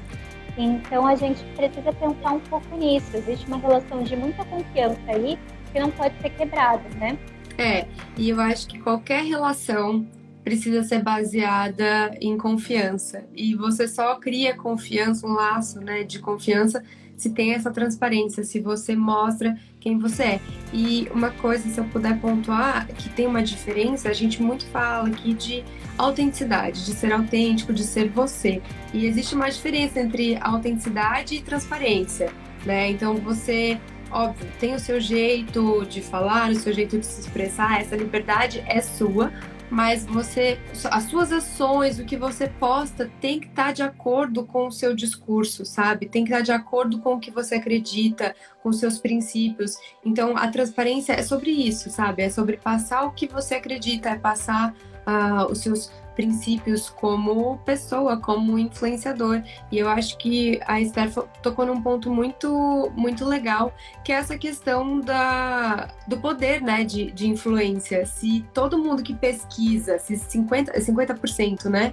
Então 0.56 1.04
a 1.04 1.16
gente 1.16 1.42
precisa 1.56 1.92
pensar 1.94 2.30
um 2.30 2.40
pouco 2.40 2.76
nisso. 2.76 3.16
Existe 3.16 3.48
uma 3.48 3.58
relação 3.58 4.04
de 4.04 4.14
muita 4.14 4.44
confiança 4.44 5.00
aí 5.08 5.36
que 5.72 5.80
não 5.80 5.90
pode 5.90 6.16
ser 6.20 6.30
quebrada, 6.30 6.88
né? 6.90 7.18
É, 7.58 7.86
e 8.16 8.30
eu 8.30 8.40
acho 8.40 8.68
que 8.68 8.78
qualquer 8.78 9.24
relação 9.24 10.06
precisa 10.44 10.82
ser 10.82 11.02
baseada 11.02 12.16
em 12.20 12.36
confiança. 12.36 13.24
E 13.34 13.54
você 13.54 13.86
só 13.86 14.16
cria 14.16 14.56
confiança, 14.56 15.26
um 15.26 15.32
laço 15.32 15.80
né, 15.80 16.02
de 16.02 16.18
confiança, 16.18 16.82
se 17.16 17.30
tem 17.30 17.52
essa 17.52 17.70
transparência, 17.70 18.42
se 18.42 18.58
você 18.58 18.96
mostra 18.96 19.56
quem 19.78 19.98
você 19.98 20.22
é. 20.24 20.40
E 20.72 21.08
uma 21.14 21.30
coisa, 21.30 21.68
se 21.68 21.78
eu 21.78 21.84
puder 21.84 22.18
pontuar, 22.20 22.88
que 22.88 23.08
tem 23.10 23.26
uma 23.26 23.42
diferença, 23.42 24.08
a 24.08 24.12
gente 24.12 24.42
muito 24.42 24.64
fala 24.66 25.08
aqui 25.08 25.32
de 25.32 25.62
autenticidade, 25.96 26.84
de 26.84 26.92
ser 26.92 27.12
autêntico, 27.12 27.72
de 27.72 27.84
ser 27.84 28.08
você. 28.08 28.60
E 28.92 29.06
existe 29.06 29.36
uma 29.36 29.48
diferença 29.48 30.00
entre 30.00 30.36
autenticidade 30.40 31.36
e 31.36 31.42
transparência, 31.42 32.32
né? 32.66 32.90
Então 32.90 33.14
você 33.16 33.78
óbvio, 34.10 34.46
tem 34.60 34.74
o 34.74 34.78
seu 34.78 35.00
jeito 35.00 35.86
de 35.86 36.02
falar, 36.02 36.50
o 36.50 36.54
seu 36.54 36.72
jeito 36.72 36.98
de 36.98 37.06
se 37.06 37.22
expressar, 37.22 37.80
essa 37.80 37.96
liberdade 37.96 38.62
é 38.66 38.80
sua, 38.80 39.32
mas 39.72 40.04
você, 40.04 40.60
as 40.90 41.04
suas 41.04 41.32
ações, 41.32 41.98
o 41.98 42.04
que 42.04 42.14
você 42.14 42.46
posta, 42.46 43.10
tem 43.22 43.40
que 43.40 43.46
estar 43.46 43.72
de 43.72 43.82
acordo 43.82 44.44
com 44.44 44.66
o 44.66 44.70
seu 44.70 44.94
discurso, 44.94 45.64
sabe? 45.64 46.06
Tem 46.06 46.24
que 46.24 46.30
estar 46.30 46.42
de 46.42 46.52
acordo 46.52 46.98
com 46.98 47.14
o 47.14 47.18
que 47.18 47.30
você 47.30 47.54
acredita, 47.54 48.36
com 48.62 48.68
os 48.68 48.78
seus 48.78 48.98
princípios. 48.98 49.78
Então, 50.04 50.36
a 50.36 50.48
transparência 50.48 51.14
é 51.14 51.22
sobre 51.22 51.50
isso, 51.50 51.88
sabe? 51.88 52.22
É 52.22 52.28
sobre 52.28 52.58
passar 52.58 53.04
o 53.04 53.12
que 53.12 53.26
você 53.26 53.54
acredita, 53.54 54.10
é 54.10 54.18
passar 54.18 54.74
uh, 55.06 55.50
os 55.50 55.60
seus 55.60 55.90
princípios 56.14 56.88
como 56.88 57.58
pessoa, 57.58 58.16
como 58.16 58.58
influenciador. 58.58 59.42
E 59.70 59.78
eu 59.78 59.88
acho 59.88 60.16
que 60.18 60.60
a 60.66 60.80
Esther 60.80 61.10
tocou 61.42 61.66
num 61.66 61.80
ponto 61.80 62.12
muito, 62.12 62.90
muito 62.96 63.24
legal, 63.24 63.74
que 64.04 64.12
é 64.12 64.16
essa 64.16 64.36
questão 64.38 65.00
da, 65.00 65.88
do 66.06 66.18
poder 66.18 66.60
né, 66.62 66.84
de, 66.84 67.10
de 67.10 67.28
influência. 67.28 68.06
Se 68.06 68.44
todo 68.52 68.78
mundo 68.78 69.02
que 69.02 69.14
pesquisa, 69.14 69.98
se 69.98 70.14
50%, 70.14 70.72
50% 70.76 71.64
né? 71.68 71.92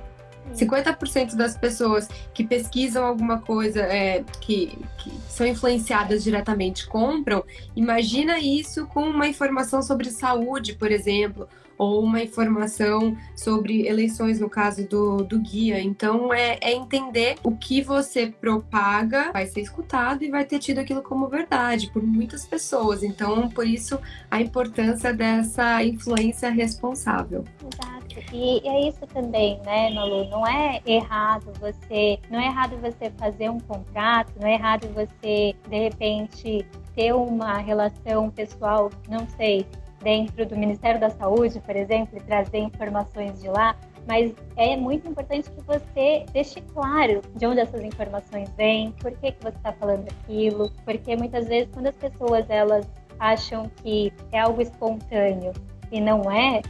50% 0.53 1.35
das 1.35 1.57
pessoas 1.57 2.07
que 2.33 2.43
pesquisam 2.43 3.05
alguma 3.05 3.39
coisa, 3.39 3.81
é, 3.81 4.23
que, 4.41 4.77
que, 4.97 5.11
são 5.29 5.45
influenciadas 5.45 6.23
diretamente, 6.23 6.87
compram, 6.87 7.43
imagina 7.75 8.39
isso 8.39 8.87
com 8.87 9.01
uma 9.01 9.27
informação 9.27 9.81
sobre 9.81 10.09
saúde, 10.09 10.73
por 10.73 10.91
exemplo, 10.91 11.47
ou 11.79 12.03
uma 12.03 12.21
informação 12.21 13.15
sobre 13.33 13.87
eleições, 13.87 14.37
no 14.37 14.49
caso 14.49 14.85
do, 14.85 15.23
do 15.23 15.39
guia. 15.39 15.79
Então, 15.79 16.33
é, 16.33 16.59
é 16.59 16.73
entender 16.73 17.37
o 17.41 17.55
que 17.55 17.81
você 17.81 18.27
propaga 18.27 19.31
vai 19.31 19.45
ser 19.45 19.61
escutado 19.61 20.21
e 20.21 20.29
vai 20.29 20.43
ter 20.43 20.59
tido 20.59 20.79
aquilo 20.79 21.01
como 21.01 21.29
verdade 21.29 21.89
por 21.89 22.03
muitas 22.03 22.45
pessoas. 22.45 23.01
Então, 23.01 23.47
por 23.47 23.65
isso, 23.65 23.97
a 24.29 24.41
importância 24.41 25.13
dessa 25.13 25.81
influência 25.81 26.49
responsável. 26.49 27.45
Exato. 27.61 27.99
E 28.33 28.67
é 28.67 28.89
isso 28.89 29.07
também, 29.07 29.61
né, 29.65 29.89
Malu? 29.91 30.29
Não 30.29 30.45
é 30.45 30.81
errado 30.85 31.53
você, 31.61 32.19
não 32.29 32.39
é 32.39 32.47
errado 32.47 32.75
você 32.81 33.09
fazer 33.17 33.49
um 33.49 33.59
contrato, 33.59 34.33
não 34.37 34.47
é 34.47 34.55
errado 34.55 34.89
você, 34.93 35.55
de 35.69 35.79
repente, 35.79 36.65
ter 36.93 37.13
uma 37.13 37.59
relação 37.59 38.29
pessoal, 38.29 38.89
não 39.07 39.25
sei, 39.37 39.65
dentro 40.01 40.45
do 40.45 40.57
Ministério 40.57 40.99
da 40.99 41.09
Saúde, 41.09 41.59
por 41.59 41.75
exemplo, 41.75 42.17
e 42.17 42.21
trazer 42.21 42.59
informações 42.59 43.41
de 43.41 43.49
lá, 43.49 43.75
mas 44.07 44.33
é 44.55 44.75
muito 44.75 45.07
importante 45.07 45.49
que 45.51 45.61
você 45.61 46.25
deixe 46.31 46.61
claro 46.73 47.21
de 47.35 47.45
onde 47.45 47.59
essas 47.59 47.83
informações 47.83 48.49
vêm, 48.57 48.91
por 48.93 49.11
que, 49.11 49.31
que 49.31 49.41
você 49.41 49.55
está 49.55 49.71
falando 49.73 50.07
aquilo, 50.07 50.71
porque 50.83 51.15
muitas 51.15 51.47
vezes 51.47 51.69
quando 51.73 51.87
as 51.87 51.95
pessoas 51.95 52.49
elas 52.49 52.89
acham 53.19 53.69
que 53.83 54.11
é 54.31 54.39
algo 54.39 54.61
espontâneo 54.61 55.53
e 55.91 55.99
não 55.99 56.31
é, 56.31 56.61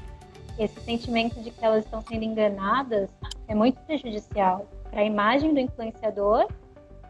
esse 0.57 0.79
sentimento 0.81 1.39
de 1.41 1.51
que 1.51 1.63
elas 1.63 1.85
estão 1.85 2.01
sendo 2.01 2.23
enganadas 2.23 3.09
é 3.47 3.55
muito 3.55 3.79
prejudicial 3.81 4.67
para 4.89 5.01
a 5.01 5.05
imagem 5.05 5.53
do 5.53 5.59
influenciador 5.59 6.47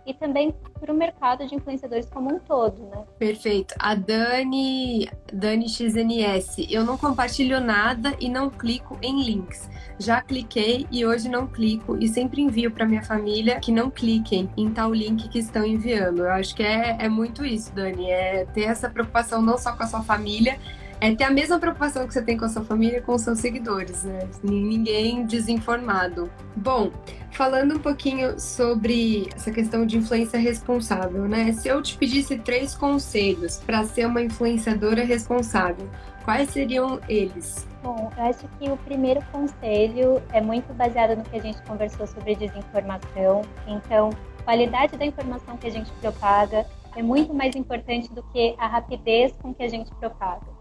e 0.09 0.13
também 0.13 0.53
para 0.79 0.91
o 0.91 0.97
mercado 0.97 1.45
de 1.45 1.53
influenciadores 1.53 2.09
como 2.09 2.33
um 2.33 2.39
todo, 2.39 2.81
né? 2.89 3.03
Perfeito. 3.19 3.75
A 3.77 3.93
Dani, 3.93 5.07
Dani 5.31 5.69
XNS, 5.69 6.67
eu 6.69 6.83
não 6.83 6.97
compartilho 6.97 7.59
nada 7.59 8.15
e 8.19 8.27
não 8.27 8.49
clico 8.49 8.97
em 9.03 9.23
links. 9.23 9.69
Já 9.99 10.21
cliquei 10.21 10.87
e 10.91 11.05
hoje 11.05 11.29
não 11.29 11.45
clico 11.45 11.95
e 11.99 12.07
sempre 12.07 12.41
envio 12.41 12.71
para 12.71 12.87
minha 12.87 13.03
família 13.03 13.59
que 13.59 13.71
não 13.71 13.91
cliquem 13.91 14.49
em 14.57 14.71
tal 14.71 14.91
link 14.93 15.29
que 15.29 15.37
estão 15.37 15.63
enviando. 15.63 16.23
Eu 16.23 16.31
acho 16.31 16.55
que 16.55 16.63
é, 16.63 16.97
é 16.99 17.07
muito 17.07 17.45
isso, 17.45 17.71
Dani, 17.75 18.09
é 18.09 18.45
ter 18.45 18.63
essa 18.63 18.89
preocupação 18.89 19.41
não 19.41 19.57
só 19.57 19.73
com 19.73 19.83
a 19.83 19.87
sua 19.87 20.01
família, 20.01 20.57
é 21.01 21.13
ter 21.15 21.23
a 21.23 21.29
mesma 21.29 21.59
preocupação 21.59 22.05
que 22.07 22.13
você 22.13 22.21
tem 22.21 22.37
com 22.37 22.45
a 22.45 22.49
sua 22.49 22.63
família 22.63 23.01
com 23.01 23.13
os 23.13 23.21
seus 23.21 23.39
seguidores, 23.39 24.03
né? 24.03 24.27
Ninguém 24.43 25.25
desinformado. 25.25 26.29
Bom, 26.55 26.91
falando 27.39 27.77
um 27.77 27.79
pouquinho 27.79 28.37
sobre 28.37 29.29
essa 29.33 29.49
questão 29.49 29.85
de 29.85 29.97
influência 29.97 30.37
responsável, 30.37 31.25
né? 31.25 31.53
Se 31.53 31.69
eu 31.69 31.81
te 31.81 31.97
pedisse 31.97 32.37
três 32.37 32.75
conselhos 32.75 33.59
para 33.65 33.85
ser 33.85 34.07
uma 34.07 34.21
influenciadora 34.21 35.05
responsável, 35.05 35.89
quais 36.25 36.49
seriam 36.49 36.99
eles? 37.07 37.65
Bom, 37.81 38.11
eu 38.17 38.23
acho 38.25 38.45
que 38.59 38.69
o 38.69 38.75
primeiro 38.75 39.21
conselho 39.31 40.21
é 40.33 40.41
muito 40.41 40.73
baseado 40.73 41.15
no 41.15 41.23
que 41.23 41.37
a 41.37 41.41
gente 41.41 41.61
conversou 41.61 42.05
sobre 42.07 42.35
desinformação. 42.35 43.43
Então, 43.65 44.09
qualidade 44.43 44.97
da 44.97 45.05
informação 45.05 45.55
que 45.55 45.67
a 45.67 45.71
gente 45.71 45.89
propaga 46.01 46.65
é 46.93 47.01
muito 47.01 47.33
mais 47.33 47.55
importante 47.55 48.13
do 48.13 48.21
que 48.33 48.53
a 48.57 48.67
rapidez 48.67 49.31
com 49.41 49.53
que 49.53 49.63
a 49.63 49.69
gente 49.69 49.89
propaga. 49.95 50.51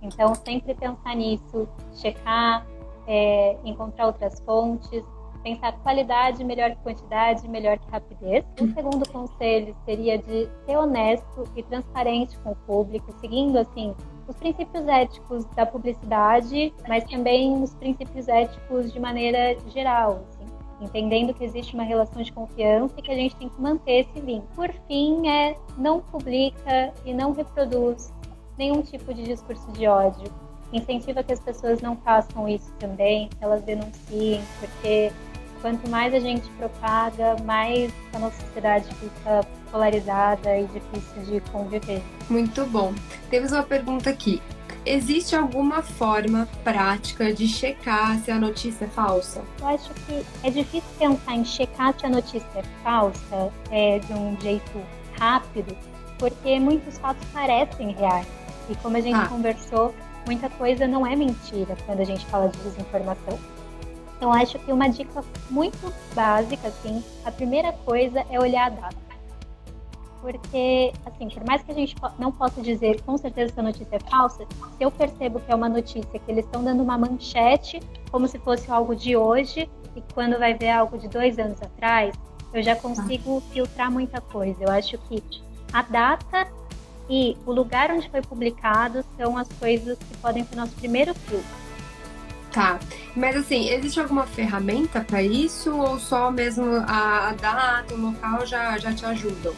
Então, 0.00 0.36
sempre 0.36 0.72
pensar 0.72 1.16
nisso, 1.16 1.68
checar, 1.96 2.64
é, 3.08 3.56
encontrar 3.64 4.06
outras 4.06 4.38
fontes, 4.40 5.02
pensar 5.42 5.72
qualidade 5.82 6.42
melhor 6.44 6.70
que 6.70 6.76
quantidade, 6.76 7.48
melhor 7.48 7.78
que 7.78 7.90
rapidez. 7.90 8.44
O 8.60 8.66
segundo 8.72 9.08
conselho 9.10 9.74
seria 9.84 10.18
de 10.18 10.48
ser 10.66 10.76
honesto 10.76 11.44
e 11.56 11.62
transparente 11.62 12.38
com 12.38 12.52
o 12.52 12.56
público, 12.56 13.12
seguindo 13.20 13.58
assim 13.58 13.94
os 14.28 14.36
princípios 14.36 14.86
éticos 14.86 15.44
da 15.56 15.66
publicidade, 15.66 16.72
mas 16.88 17.04
também 17.04 17.62
os 17.62 17.74
princípios 17.74 18.28
éticos 18.28 18.92
de 18.92 19.00
maneira 19.00 19.56
geral, 19.68 20.24
assim, 20.28 20.46
entendendo 20.80 21.34
que 21.34 21.44
existe 21.44 21.74
uma 21.74 21.82
relação 21.82 22.22
de 22.22 22.32
confiança 22.32 22.94
e 22.96 23.02
que 23.02 23.10
a 23.10 23.14
gente 23.14 23.36
tem 23.36 23.48
que 23.48 23.60
manter 23.60 24.06
esse 24.06 24.20
vínculo. 24.20 24.48
Por 24.54 24.72
fim, 24.86 25.28
é 25.28 25.56
não 25.76 26.00
publica 26.00 26.92
e 27.04 27.12
não 27.12 27.32
reproduz 27.32 28.12
nenhum 28.56 28.82
tipo 28.82 29.12
de 29.12 29.24
discurso 29.24 29.70
de 29.72 29.86
ódio. 29.86 30.32
Incentiva 30.72 31.22
que 31.22 31.32
as 31.32 31.40
pessoas 31.40 31.82
não 31.82 31.96
façam 31.96 32.48
isso 32.48 32.72
também, 32.78 33.28
que 33.28 33.44
elas 33.44 33.62
denunciem, 33.62 34.40
porque 34.58 35.12
quanto 35.62 35.88
mais 35.88 36.12
a 36.12 36.18
gente 36.18 36.46
propaga, 36.58 37.36
mais 37.44 37.92
a 38.12 38.18
nossa 38.18 38.38
sociedade 38.42 38.86
fica 38.96 39.46
polarizada 39.70 40.58
e 40.58 40.66
difícil 40.66 41.22
de 41.22 41.40
conviver. 41.50 42.02
Muito 42.28 42.66
bom. 42.66 42.92
Temos 43.30 43.52
uma 43.52 43.62
pergunta 43.62 44.10
aqui. 44.10 44.42
Existe 44.84 45.36
alguma 45.36 45.80
forma 45.80 46.48
prática 46.64 47.32
de 47.32 47.46
checar 47.46 48.18
se 48.18 48.32
a 48.32 48.38
notícia 48.38 48.84
é 48.84 48.88
falsa? 48.88 49.40
Eu 49.60 49.68
acho 49.68 49.94
que 49.94 50.26
é 50.42 50.50
difícil 50.50 50.90
pensar 50.98 51.34
em 51.36 51.44
checar 51.44 51.94
se 51.98 52.04
a 52.04 52.10
notícia 52.10 52.48
é 52.56 52.62
falsa 52.82 53.52
é, 53.70 54.00
de 54.00 54.12
um 54.12 54.36
jeito 54.40 54.82
rápido, 55.16 55.76
porque 56.18 56.58
muitos 56.58 56.98
fatos 56.98 57.24
parecem 57.32 57.92
reais. 57.92 58.26
E 58.68 58.74
como 58.76 58.96
a 58.96 59.00
gente 59.00 59.14
ah. 59.14 59.28
conversou, 59.28 59.94
muita 60.26 60.50
coisa 60.50 60.88
não 60.88 61.06
é 61.06 61.14
mentira 61.14 61.76
quando 61.86 62.00
a 62.00 62.04
gente 62.04 62.26
fala 62.26 62.48
de 62.48 62.58
desinformação. 62.58 63.38
Então, 64.22 64.32
acho 64.32 64.56
que 64.56 64.70
uma 64.70 64.88
dica 64.88 65.20
muito 65.50 65.92
básica, 66.14 66.68
assim, 66.68 67.02
a 67.24 67.32
primeira 67.32 67.72
coisa 67.72 68.24
é 68.30 68.38
olhar 68.38 68.66
a 68.66 68.70
data. 68.70 68.96
Porque, 70.20 70.92
assim, 71.04 71.28
por 71.28 71.44
mais 71.44 71.60
que 71.64 71.72
a 71.72 71.74
gente 71.74 71.96
não 72.20 72.30
possa 72.30 72.62
dizer 72.62 73.02
com 73.02 73.18
certeza 73.18 73.52
se 73.52 73.58
a 73.58 73.64
notícia 73.64 73.96
é 73.96 73.98
falsa, 73.98 74.46
se 74.78 74.84
eu 74.84 74.92
percebo 74.92 75.40
que 75.40 75.50
é 75.50 75.54
uma 75.56 75.68
notícia 75.68 76.20
que 76.20 76.30
eles 76.30 76.44
estão 76.44 76.62
dando 76.62 76.84
uma 76.84 76.96
manchete 76.96 77.80
como 78.12 78.28
se 78.28 78.38
fosse 78.38 78.70
algo 78.70 78.94
de 78.94 79.16
hoje, 79.16 79.68
e 79.96 80.02
quando 80.14 80.38
vai 80.38 80.54
ver 80.54 80.70
algo 80.70 80.96
de 80.96 81.08
dois 81.08 81.36
anos 81.40 81.60
atrás, 81.60 82.14
eu 82.54 82.62
já 82.62 82.76
consigo 82.76 83.42
filtrar 83.50 83.90
muita 83.90 84.20
coisa. 84.20 84.62
Eu 84.62 84.70
acho 84.70 84.98
que 84.98 85.20
a 85.72 85.82
data 85.82 86.46
e 87.10 87.36
o 87.44 87.50
lugar 87.50 87.90
onde 87.90 88.08
foi 88.08 88.22
publicado 88.22 89.04
são 89.16 89.36
as 89.36 89.48
coisas 89.48 89.98
que 89.98 90.16
podem 90.18 90.44
ser 90.44 90.54
nosso 90.54 90.76
primeiro 90.76 91.12
filtro. 91.12 91.61
Tá. 92.52 92.78
Mas 93.16 93.36
assim, 93.36 93.70
existe 93.70 93.98
alguma 93.98 94.26
ferramenta 94.26 95.00
para 95.00 95.22
isso 95.22 95.74
ou 95.74 95.98
só 95.98 96.30
mesmo 96.30 96.64
a, 96.86 97.28
a 97.28 97.32
data, 97.32 97.94
o 97.94 98.00
local 98.00 98.46
já, 98.46 98.76
já 98.78 98.92
te 98.92 99.06
ajudam? 99.06 99.54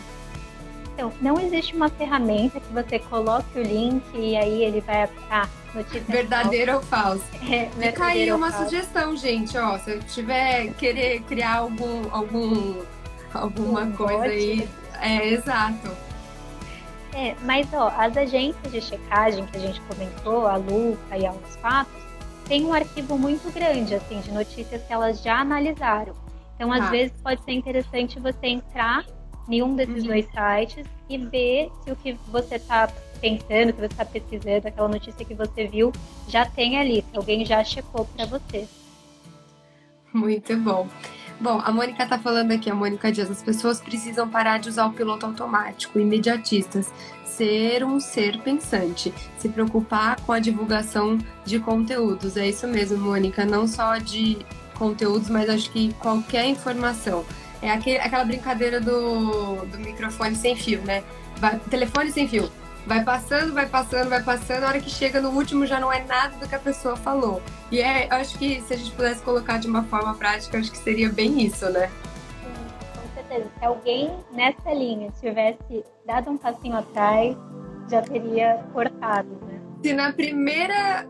Então, 0.94 1.12
não 1.20 1.40
existe 1.40 1.74
uma 1.74 1.88
ferramenta 1.88 2.60
que 2.60 2.72
você 2.72 3.00
coloque 3.00 3.58
o 3.58 3.62
link 3.62 4.04
e 4.14 4.36
aí 4.36 4.62
ele 4.62 4.80
vai 4.80 5.02
aplicar 5.02 5.50
notícia 5.74 6.00
Verdadeiro 6.08 6.76
ou 6.76 6.82
falso? 6.82 7.24
É, 7.50 7.68
Fica 7.90 8.04
aí 8.06 8.30
uma 8.32 8.52
falso. 8.52 8.70
sugestão, 8.70 9.16
gente, 9.16 9.58
ó, 9.58 9.76
se 9.78 9.90
eu 9.90 10.00
tiver 10.04 10.72
querer 10.74 11.20
criar 11.22 11.56
algum, 11.56 12.08
algum 12.12 12.76
alguma 13.32 13.80
um 13.80 13.92
coisa 13.92 14.18
bote. 14.18 14.30
aí, 14.30 14.68
é 15.00 15.28
exato. 15.32 15.90
É, 17.12 17.34
mas 17.42 17.66
ó, 17.72 17.92
as 17.96 18.16
agências 18.16 18.72
de 18.72 18.80
checagem 18.80 19.46
que 19.46 19.56
a 19.56 19.60
gente 19.60 19.80
comentou, 19.82 20.46
a 20.46 20.56
Luca 20.56 21.16
e 21.18 21.26
a 21.26 21.32
Fatos, 21.60 22.02
tem 22.46 22.64
um 22.64 22.72
arquivo 22.72 23.18
muito 23.18 23.52
grande, 23.52 23.94
assim, 23.94 24.20
de 24.20 24.30
notícias 24.30 24.82
que 24.82 24.92
elas 24.92 25.22
já 25.22 25.40
analisaram. 25.40 26.14
Então, 26.54 26.72
às 26.72 26.80
tá. 26.80 26.90
vezes, 26.90 27.12
pode 27.22 27.42
ser 27.42 27.52
interessante 27.52 28.20
você 28.20 28.46
entrar 28.46 29.04
em 29.48 29.62
um 29.62 29.74
desses 29.74 30.02
uhum. 30.02 30.08
dois 30.08 30.26
sites 30.26 30.86
e 31.08 31.18
ver 31.18 31.70
se 31.82 31.90
o 31.90 31.96
que 31.96 32.16
você 32.28 32.56
está 32.56 32.88
pensando, 33.20 33.72
que 33.72 33.80
você 33.80 33.86
está 33.86 34.04
pesquisando, 34.04 34.68
aquela 34.68 34.88
notícia 34.88 35.24
que 35.24 35.34
você 35.34 35.66
viu, 35.66 35.92
já 36.28 36.46
tem 36.46 36.78
ali, 36.78 37.04
se 37.10 37.16
alguém 37.16 37.44
já 37.44 37.62
checou 37.64 38.04
para 38.04 38.26
você. 38.26 38.66
Muito 40.12 40.56
bom. 40.58 40.86
Bom, 41.40 41.60
a 41.64 41.72
Mônica 41.72 42.04
está 42.04 42.18
falando 42.18 42.52
aqui, 42.52 42.70
a 42.70 42.74
Mônica 42.74 43.10
diz, 43.10 43.28
as 43.28 43.42
pessoas 43.42 43.80
precisam 43.80 44.28
parar 44.28 44.58
de 44.58 44.68
usar 44.68 44.86
o 44.86 44.92
piloto 44.92 45.26
automático, 45.26 45.98
imediatistas, 45.98 46.92
ser 47.36 47.84
um 47.84 47.98
ser 48.00 48.40
pensante, 48.40 49.12
se 49.38 49.48
preocupar 49.48 50.20
com 50.20 50.32
a 50.32 50.38
divulgação 50.38 51.18
de 51.44 51.58
conteúdos. 51.58 52.36
É 52.36 52.48
isso 52.48 52.66
mesmo, 52.66 52.98
Mônica, 52.98 53.44
não 53.44 53.66
só 53.66 53.98
de 53.98 54.38
conteúdos, 54.74 55.28
mas 55.28 55.48
acho 55.48 55.70
que 55.70 55.92
qualquer 55.94 56.46
informação. 56.46 57.24
É 57.62 57.70
aquele, 57.70 57.98
aquela 57.98 58.24
brincadeira 58.24 58.80
do, 58.80 59.64
do 59.64 59.78
microfone 59.78 60.36
sem 60.36 60.54
fio, 60.54 60.82
né? 60.82 61.02
Vai, 61.38 61.58
telefone 61.70 62.12
sem 62.12 62.28
fio. 62.28 62.50
Vai 62.86 63.02
passando, 63.02 63.54
vai 63.54 63.66
passando, 63.66 64.10
vai 64.10 64.22
passando, 64.22 64.64
a 64.64 64.68
hora 64.68 64.80
que 64.80 64.90
chega 64.90 65.18
no 65.20 65.30
último 65.30 65.66
já 65.66 65.80
não 65.80 65.90
é 65.90 66.04
nada 66.04 66.36
do 66.36 66.46
que 66.46 66.54
a 66.54 66.58
pessoa 66.58 66.96
falou. 66.96 67.42
E 67.70 67.80
é, 67.80 68.06
acho 68.10 68.36
que 68.36 68.60
se 68.60 68.74
a 68.74 68.76
gente 68.76 68.90
pudesse 68.90 69.22
colocar 69.22 69.58
de 69.58 69.66
uma 69.66 69.84
forma 69.84 70.14
prática, 70.14 70.58
acho 70.58 70.70
que 70.70 70.76
seria 70.76 71.08
bem 71.08 71.42
isso, 71.42 71.64
né? 71.70 71.90
Certeza. 73.34 73.50
Se 73.58 73.64
alguém 73.64 74.10
nessa 74.32 74.72
linha 74.72 75.10
tivesse 75.20 75.84
dado 76.06 76.30
um 76.30 76.36
passinho 76.36 76.76
atrás, 76.76 77.36
já 77.90 78.00
teria 78.02 78.64
cortado, 78.72 79.28
né? 79.46 79.60
Se 79.82 79.92
na 79.92 80.12
primeira 80.12 81.06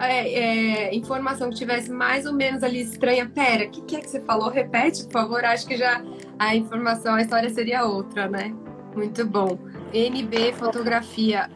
é, 0.00 0.88
é, 0.88 0.94
informação 0.94 1.50
que 1.50 1.56
tivesse 1.56 1.90
mais 1.90 2.26
ou 2.26 2.32
menos 2.32 2.62
ali 2.62 2.80
estranha, 2.80 3.28
pera, 3.28 3.66
o 3.66 3.70
que, 3.70 3.82
que, 3.82 3.96
é 3.96 4.00
que 4.00 4.10
você 4.10 4.20
falou? 4.20 4.48
Repete, 4.48 5.04
por 5.04 5.12
favor. 5.12 5.44
Acho 5.44 5.66
que 5.66 5.76
já 5.76 6.02
a 6.38 6.56
informação, 6.56 7.14
a 7.14 7.22
história 7.22 7.50
seria 7.50 7.84
outra, 7.84 8.28
né? 8.28 8.54
Muito 8.94 9.26
bom. 9.26 9.58
NB 9.92 10.54
Fotografia. 10.54 11.50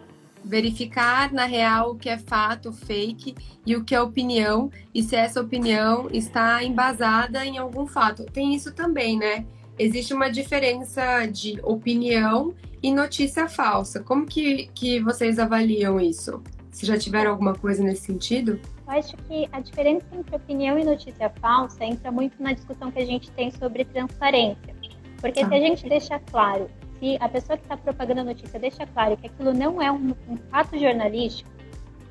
Verificar 0.45 1.33
na 1.33 1.45
real 1.45 1.93
o 1.93 1.95
que 1.97 2.09
é 2.09 2.19
fato, 2.19 2.73
fake 2.73 3.37
e 3.65 3.77
o 3.77 3.85
que 3.85 3.95
é 3.95 4.01
opinião 4.01 4.73
e 4.93 5.01
se 5.01 5.15
essa 5.15 5.41
opinião 5.41 6.09
está 6.13 6.65
embasada 6.65 7.47
em 7.47 7.59
algum 7.59 7.87
fato. 7.87 8.25
Tem 8.25 8.53
isso 8.53 8.75
também, 8.75 9.17
né? 9.17 9.47
Existe 9.83 10.15
uma 10.15 10.31
diferença 10.31 11.27
de 11.27 11.59
opinião 11.65 12.55
e 12.81 12.93
notícia 12.93 13.49
falsa. 13.49 14.01
Como 14.01 14.25
que, 14.25 14.69
que 14.73 15.01
vocês 15.01 15.41
avaliam 15.41 16.01
isso? 16.01 16.41
Se 16.71 16.87
já 16.87 16.97
tiveram 16.97 17.33
alguma 17.33 17.53
coisa 17.53 17.83
nesse 17.83 18.03
sentido? 18.03 18.61
Eu 18.87 18.93
acho 18.93 19.17
que 19.17 19.49
a 19.51 19.59
diferença 19.59 20.07
entre 20.13 20.37
opinião 20.37 20.79
e 20.79 20.85
notícia 20.85 21.29
falsa 21.41 21.85
entra 21.85 22.13
muito 22.13 22.41
na 22.41 22.53
discussão 22.53 22.93
que 22.93 23.01
a 23.01 23.05
gente 23.05 23.29
tem 23.33 23.51
sobre 23.51 23.85
transparência. 23.85 24.73
Porque 25.21 25.41
tá. 25.41 25.49
se 25.49 25.55
a 25.57 25.59
gente 25.59 25.89
deixa 25.89 26.21
claro, 26.31 26.71
se 27.01 27.17
a 27.21 27.29
pessoa 27.29 27.59
que 27.59 27.65
está 27.65 27.77
propagando 27.77 28.21
a 28.21 28.25
notícia 28.25 28.61
deixa 28.61 28.87
claro 28.87 29.17
que 29.17 29.27
aquilo 29.27 29.53
não 29.53 29.83
é 29.83 29.91
um, 29.91 30.15
um 30.29 30.37
fato 30.49 30.79
jornalístico, 30.79 31.51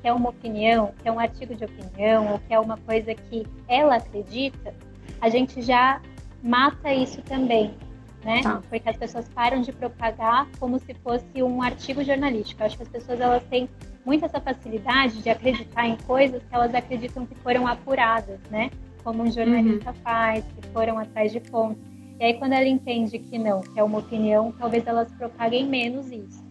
que 0.02 0.08
é 0.08 0.12
uma 0.12 0.28
opinião, 0.28 0.92
que 1.02 1.08
é 1.08 1.12
um 1.12 1.18
artigo 1.18 1.54
de 1.54 1.64
opinião, 1.64 2.32
ou 2.32 2.38
que 2.38 2.52
é 2.52 2.60
uma 2.60 2.76
coisa 2.76 3.14
que 3.14 3.46
ela 3.66 3.96
acredita, 3.96 4.74
a 5.22 5.30
gente 5.30 5.62
já 5.62 6.02
mata 6.42 6.92
isso 6.92 7.22
também, 7.22 7.74
né? 8.24 8.40
Tá. 8.42 8.62
Porque 8.68 8.88
as 8.88 8.96
pessoas 8.96 9.28
param 9.28 9.60
de 9.60 9.72
propagar 9.72 10.48
como 10.58 10.78
se 10.78 10.94
fosse 10.94 11.42
um 11.42 11.62
artigo 11.62 12.02
jornalístico. 12.02 12.62
Eu 12.62 12.66
acho 12.66 12.76
que 12.76 12.82
as 12.82 12.88
pessoas 12.88 13.20
elas 13.20 13.42
têm 13.44 13.68
muito 14.04 14.24
essa 14.24 14.40
facilidade 14.40 15.22
de 15.22 15.30
acreditar 15.30 15.86
em 15.86 15.96
coisas 15.98 16.42
que 16.42 16.54
elas 16.54 16.74
acreditam 16.74 17.24
que 17.24 17.34
foram 17.36 17.66
apuradas, 17.66 18.40
né? 18.50 18.70
Como 19.04 19.22
um 19.22 19.30
jornalista 19.30 19.90
uhum. 19.90 19.96
faz, 20.02 20.44
que 20.44 20.68
foram 20.68 20.98
atrás 20.98 21.32
de 21.32 21.40
fontes. 21.40 21.82
E 22.20 22.24
aí, 22.24 22.34
quando 22.34 22.52
ela 22.52 22.68
entende 22.68 23.18
que 23.18 23.36
não, 23.36 23.60
que 23.60 23.78
é 23.78 23.82
uma 23.82 23.98
opinião, 23.98 24.52
talvez 24.52 24.86
elas 24.86 25.10
propaguem 25.12 25.66
menos 25.66 26.10
isso. 26.10 26.44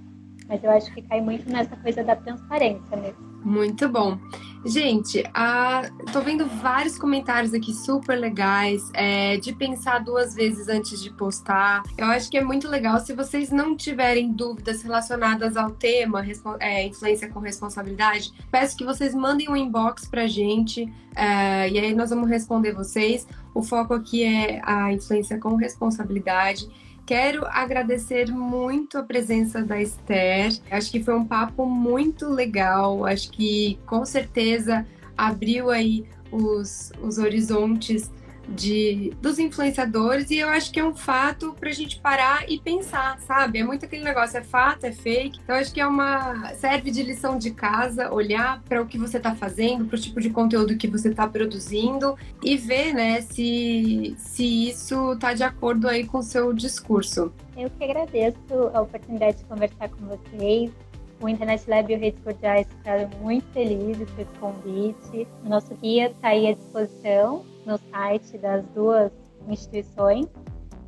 Mas 0.47 0.61
eu 0.63 0.69
acho 0.69 0.93
que 0.93 1.01
cai 1.01 1.21
muito 1.21 1.49
nessa 1.49 1.77
coisa 1.77 2.03
da 2.03 2.15
transparência 2.15 2.97
mesmo. 2.97 3.30
Muito 3.43 3.89
bom. 3.89 4.19
Gente, 4.63 5.23
a... 5.33 5.89
tô 6.13 6.21
vendo 6.21 6.45
vários 6.45 6.95
comentários 6.97 7.51
aqui 7.53 7.73
super 7.73 8.15
legais, 8.15 8.91
é, 8.93 9.37
de 9.37 9.53
pensar 9.53 9.99
duas 9.99 10.35
vezes 10.35 10.67
antes 10.67 11.01
de 11.01 11.11
postar. 11.11 11.81
Eu 11.97 12.05
acho 12.05 12.29
que 12.29 12.37
é 12.37 12.43
muito 12.43 12.67
legal. 12.67 12.99
Se 12.99 13.13
vocês 13.13 13.49
não 13.49 13.75
tiverem 13.75 14.31
dúvidas 14.31 14.83
relacionadas 14.83 15.57
ao 15.57 15.71
tema, 15.71 16.23
é, 16.59 16.85
influência 16.85 17.27
com 17.29 17.39
responsabilidade, 17.39 18.31
peço 18.51 18.77
que 18.77 18.85
vocês 18.85 19.15
mandem 19.15 19.49
um 19.49 19.55
inbox 19.55 20.05
pra 20.05 20.27
gente 20.27 20.91
é, 21.15 21.69
e 21.69 21.79
aí 21.79 21.95
nós 21.95 22.11
vamos 22.11 22.29
responder 22.29 22.73
vocês. 22.73 23.27
O 23.53 23.63
foco 23.63 23.95
aqui 23.95 24.23
é 24.23 24.61
a 24.63 24.93
influência 24.93 25.39
com 25.39 25.55
responsabilidade. 25.55 26.69
Quero 27.11 27.45
agradecer 27.45 28.31
muito 28.31 28.97
a 28.97 29.03
presença 29.03 29.61
da 29.61 29.81
Esther. 29.81 30.57
Acho 30.71 30.89
que 30.89 31.03
foi 31.03 31.13
um 31.13 31.25
papo 31.25 31.65
muito 31.65 32.29
legal. 32.29 33.05
Acho 33.05 33.29
que 33.31 33.77
com 33.85 34.05
certeza 34.05 34.87
abriu 35.17 35.69
aí 35.69 36.05
os, 36.31 36.93
os 37.03 37.17
horizontes 37.17 38.09
de, 38.51 39.13
dos 39.21 39.39
influenciadores 39.39 40.29
e 40.29 40.37
eu 40.37 40.49
acho 40.49 40.71
que 40.71 40.79
é 40.79 40.83
um 40.83 40.95
fato 40.95 41.53
para 41.59 41.69
a 41.69 41.73
gente 41.73 41.99
parar 41.99 42.49
e 42.49 42.59
pensar, 42.59 43.19
sabe? 43.19 43.59
É 43.59 43.63
muito 43.63 43.85
aquele 43.85 44.03
negócio, 44.03 44.37
é 44.37 44.43
fato, 44.43 44.85
é 44.85 44.91
fake. 44.91 45.39
Então 45.43 45.55
acho 45.55 45.73
que 45.73 45.79
é 45.79 45.87
uma 45.87 46.53
serve 46.55 46.91
de 46.91 47.03
lição 47.03 47.37
de 47.37 47.51
casa, 47.51 48.11
olhar 48.13 48.61
para 48.63 48.81
o 48.81 48.85
que 48.85 48.97
você 48.97 49.17
está 49.17 49.35
fazendo, 49.35 49.85
para 49.85 49.95
o 49.95 49.99
tipo 49.99 50.19
de 50.19 50.29
conteúdo 50.29 50.77
que 50.77 50.87
você 50.87 51.09
está 51.09 51.27
produzindo 51.27 52.15
e 52.43 52.57
ver, 52.57 52.93
né, 52.93 53.21
se, 53.21 54.15
se 54.17 54.69
isso 54.69 55.13
está 55.13 55.33
de 55.33 55.43
acordo 55.43 55.87
aí 55.87 56.05
com 56.05 56.19
o 56.19 56.23
seu 56.23 56.53
discurso. 56.53 57.31
Eu 57.57 57.69
que 57.69 57.83
agradeço 57.83 58.37
a 58.73 58.81
oportunidade 58.81 59.37
de 59.37 59.43
conversar 59.45 59.89
com 59.89 60.05
vocês. 60.07 60.71
O 61.19 61.29
Internet 61.29 61.69
Lab 61.69 61.93
e 61.93 61.95
o 61.95 61.99
Redes 61.99 62.23
Cordiais 62.23 62.67
ficaram 62.67 63.07
muito 63.21 63.45
felizes 63.53 64.09
com 64.09 64.21
esse 64.21 64.33
convite. 64.39 65.27
O 65.45 65.49
nosso 65.49 65.75
guia 65.75 66.07
está 66.07 66.29
aí 66.29 66.47
à 66.47 66.53
disposição 66.53 67.45
no 67.65 67.77
site 67.91 68.37
das 68.37 68.65
duas 68.75 69.11
instituições, 69.47 70.27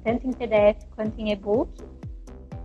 tanto 0.04 0.28
em 0.28 0.34
PDF 0.34 0.86
quanto 0.96 1.20
em 1.20 1.32
e-book. 1.32 1.72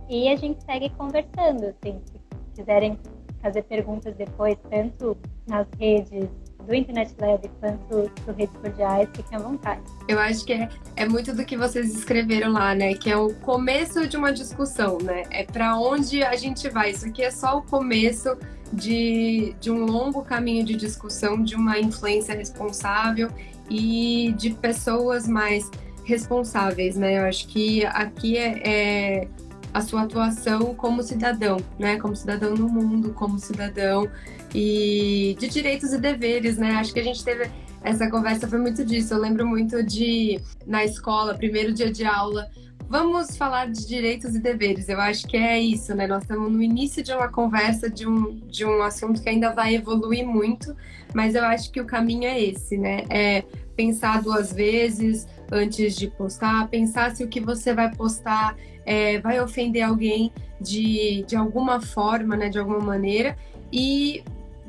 E 0.09 0.27
a 0.27 0.35
gente 0.35 0.63
segue 0.63 0.89
conversando, 0.91 1.65
assim, 1.65 2.01
se 2.05 2.19
quiserem 2.55 2.97
fazer 3.41 3.63
perguntas 3.63 4.15
depois, 4.15 4.57
tanto 4.69 5.17
nas 5.47 5.67
redes 5.79 6.27
do 6.65 6.75
Internet 6.75 7.15
Lab 7.19 7.49
quanto 7.59 8.11
do 8.25 8.33
Redes 8.33 8.55
Cordiais, 8.57 9.09
fiquem 9.15 9.37
à 9.37 9.41
vontade. 9.41 9.81
Eu 10.07 10.19
acho 10.19 10.45
que 10.45 10.53
é, 10.53 10.69
é 10.95 11.07
muito 11.07 11.33
do 11.33 11.45
que 11.45 11.57
vocês 11.57 11.95
escreveram 11.95 12.51
lá, 12.51 12.75
né? 12.75 12.93
Que 12.93 13.09
é 13.09 13.17
o 13.17 13.33
começo 13.35 14.07
de 14.07 14.17
uma 14.17 14.31
discussão, 14.31 14.97
né? 15.01 15.23
É 15.31 15.43
para 15.43 15.77
onde 15.79 16.21
a 16.21 16.35
gente 16.35 16.69
vai. 16.69 16.91
Isso 16.91 17.07
aqui 17.07 17.23
é 17.23 17.31
só 17.31 17.57
o 17.57 17.63
começo 17.63 18.37
de, 18.71 19.55
de 19.59 19.71
um 19.71 19.85
longo 19.85 20.23
caminho 20.23 20.63
de 20.63 20.75
discussão, 20.75 21.41
de 21.41 21.55
uma 21.55 21.79
influência 21.79 22.35
responsável 22.35 23.29
e 23.69 24.33
de 24.37 24.51
pessoas 24.51 25.27
mais 25.27 25.69
responsáveis, 26.03 26.95
né? 26.95 27.19
Eu 27.19 27.25
acho 27.25 27.47
que 27.47 27.85
aqui 27.85 28.37
é, 28.37 28.61
é, 28.67 29.27
a 29.73 29.81
sua 29.81 30.03
atuação 30.03 30.73
como 30.73 31.03
cidadão, 31.03 31.57
né? 31.77 31.97
Como 31.99 32.15
cidadão 32.15 32.55
no 32.55 32.67
mundo, 32.67 33.13
como 33.13 33.37
cidadão 33.37 34.09
e 34.53 35.35
de 35.39 35.47
direitos 35.47 35.93
e 35.93 35.99
deveres, 35.99 36.57
né? 36.57 36.71
Acho 36.71 36.93
que 36.93 36.99
a 36.99 37.03
gente 37.03 37.23
teve 37.23 37.49
essa 37.81 38.09
conversa 38.09 38.47
foi 38.47 38.59
muito 38.59 38.83
disso. 38.83 39.13
Eu 39.13 39.19
lembro 39.19 39.47
muito 39.47 39.81
de 39.83 40.39
na 40.65 40.83
escola, 40.83 41.35
primeiro 41.35 41.73
dia 41.73 41.91
de 41.91 42.03
aula, 42.05 42.47
vamos 42.89 43.37
falar 43.37 43.69
de 43.69 43.87
direitos 43.87 44.35
e 44.35 44.39
deveres. 44.39 44.89
Eu 44.89 44.99
acho 44.99 45.27
que 45.27 45.37
é 45.37 45.59
isso, 45.59 45.93
né? 45.93 46.07
Nós 46.07 46.23
estamos 46.23 46.51
no 46.51 46.61
início 46.61 47.03
de 47.03 47.13
uma 47.13 47.29
conversa 47.29 47.87
de 47.87 48.07
um, 48.07 48.35
de 48.47 48.65
um 48.65 48.81
assunto 48.81 49.21
que 49.21 49.29
ainda 49.29 49.51
vai 49.51 49.75
evoluir 49.75 50.25
muito, 50.25 50.75
mas 51.13 51.35
eu 51.35 51.43
acho 51.43 51.71
que 51.71 51.79
o 51.79 51.85
caminho 51.85 52.25
é 52.25 52.41
esse, 52.41 52.77
né? 52.77 53.03
É 53.07 53.43
pensar 53.75 54.23
duas 54.23 54.51
vezes 54.51 55.27
antes 55.51 55.95
de 55.95 56.07
postar, 56.07 56.67
pensar 56.67 57.15
se 57.15 57.23
o 57.23 57.27
que 57.27 57.39
você 57.39 57.73
vai 57.73 57.93
postar 57.93 58.57
é, 58.85 59.19
vai 59.19 59.39
ofender 59.39 59.83
alguém 59.83 60.31
de, 60.59 61.23
de 61.27 61.35
alguma 61.35 61.79
forma, 61.79 62.35
né? 62.35 62.49
De 62.49 62.57
alguma 62.57 62.79
maneira, 62.79 63.37
e 63.71 64.23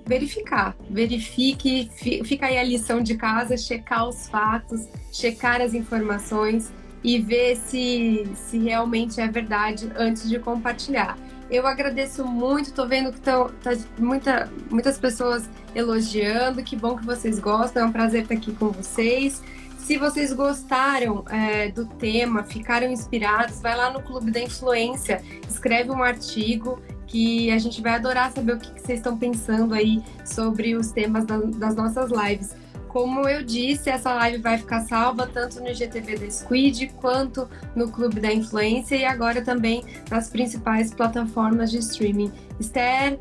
verificar. 0.05 0.77
Verifique, 0.91 1.91
fica 2.25 2.47
aí 2.47 2.59
a 2.59 2.65
lição 2.65 3.01
de 3.01 3.17
casa, 3.17 3.57
checar 3.57 4.07
os 4.07 4.29
fatos, 4.29 4.87
checar 5.11 5.63
as 5.63 5.73
informações 5.73 6.71
e 7.03 7.19
ver 7.19 7.57
se, 7.57 8.29
se 8.35 8.59
realmente 8.59 9.21
é 9.21 9.29
verdade 9.29 9.91
antes 9.97 10.29
de 10.29 10.39
compartilhar. 10.39 11.17
Eu 11.51 11.67
agradeço 11.67 12.25
muito, 12.25 12.73
tô 12.73 12.87
vendo 12.87 13.13
que 13.13 13.21
tão, 13.21 13.49
tá 13.63 13.73
muita, 13.99 14.49
muitas 14.71 14.99
pessoas 14.99 15.49
elogiando, 15.75 16.63
que 16.63 16.77
bom 16.77 16.97
que 16.97 17.05
vocês 17.05 17.41
gostam, 17.41 17.83
é 17.83 17.87
um 17.87 17.93
prazer 17.93 18.23
estar 18.23 18.35
aqui 18.35 18.53
com 18.53 18.71
vocês. 18.71 19.43
Se 19.79 19.99
vocês 19.99 20.33
gostaram 20.33 21.25
é, 21.29 21.69
do 21.71 21.85
tema, 21.87 22.45
ficaram 22.45 22.89
inspirados, 22.89 23.61
vai 23.61 23.77
lá 23.77 23.91
no 23.91 24.01
Clube 24.01 24.31
da 24.31 24.41
Influência, 24.41 25.21
escreve 25.49 25.91
um 25.91 26.03
artigo 26.03 26.81
que 27.09 27.51
a 27.51 27.59
gente 27.59 27.83
vai 27.83 27.95
adorar 27.95 28.31
saber 28.31 28.53
o 28.53 28.59
que, 28.59 28.73
que 28.73 28.81
vocês 28.81 29.01
estão 29.01 29.19
pensando 29.19 29.75
aí 29.75 30.01
sobre 30.25 30.77
os 30.77 30.93
temas 30.93 31.25
da, 31.25 31.39
das 31.39 31.75
nossas 31.75 32.09
lives. 32.13 32.55
Como 32.91 33.29
eu 33.29 33.45
disse, 33.45 33.89
essa 33.89 34.13
live 34.15 34.39
vai 34.39 34.59
ficar 34.59 34.81
salva 34.81 35.25
tanto 35.25 35.61
no 35.61 35.69
IGTV 35.69 36.19
da 36.19 36.29
Squid 36.29 36.89
quanto 37.01 37.49
no 37.77 37.89
Clube 37.89 38.19
da 38.19 38.33
Influência 38.33 38.97
e 38.97 39.05
agora 39.05 39.43
também 39.43 39.85
nas 40.11 40.29
principais 40.29 40.93
plataformas 40.93 41.71
de 41.71 41.79
streaming. 41.79 42.33
Esther, 42.59 43.17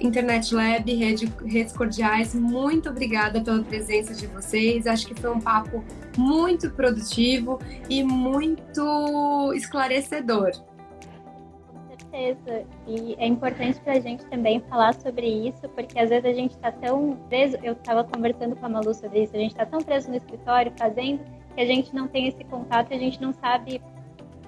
Internet 0.00 0.52
Lab, 0.52 0.92
Rede, 0.92 1.32
Redes 1.46 1.72
Cordiais, 1.72 2.34
muito 2.34 2.88
obrigada 2.88 3.40
pela 3.40 3.62
presença 3.62 4.12
de 4.12 4.26
vocês. 4.26 4.88
Acho 4.88 5.06
que 5.06 5.14
foi 5.14 5.30
um 5.30 5.40
papo 5.40 5.84
muito 6.18 6.68
produtivo 6.70 7.60
e 7.88 8.02
muito 8.02 9.52
esclarecedor 9.54 10.50
certeza. 12.12 12.66
E 12.86 13.16
é 13.18 13.26
importante 13.26 13.80
para 13.80 13.94
a 13.94 14.00
gente 14.00 14.24
também 14.26 14.60
falar 14.68 14.94
sobre 14.94 15.26
isso, 15.26 15.68
porque 15.74 15.98
às 15.98 16.10
vezes 16.10 16.24
a 16.24 16.32
gente 16.32 16.52
está 16.52 16.70
tão 16.70 17.16
preso. 17.28 17.56
Eu 17.62 17.72
estava 17.72 18.04
conversando 18.04 18.54
com 18.54 18.66
a 18.66 18.68
Malu 18.68 18.94
sobre 18.94 19.24
isso. 19.24 19.34
A 19.34 19.38
gente 19.38 19.52
está 19.52 19.64
tão 19.64 19.80
preso 19.80 20.10
no 20.10 20.16
escritório 20.16 20.72
fazendo 20.78 21.20
que 21.54 21.60
a 21.60 21.66
gente 21.66 21.94
não 21.94 22.06
tem 22.06 22.28
esse 22.28 22.44
contato 22.44 22.92
a 22.92 22.98
gente 22.98 23.20
não 23.20 23.32
sabe. 23.32 23.82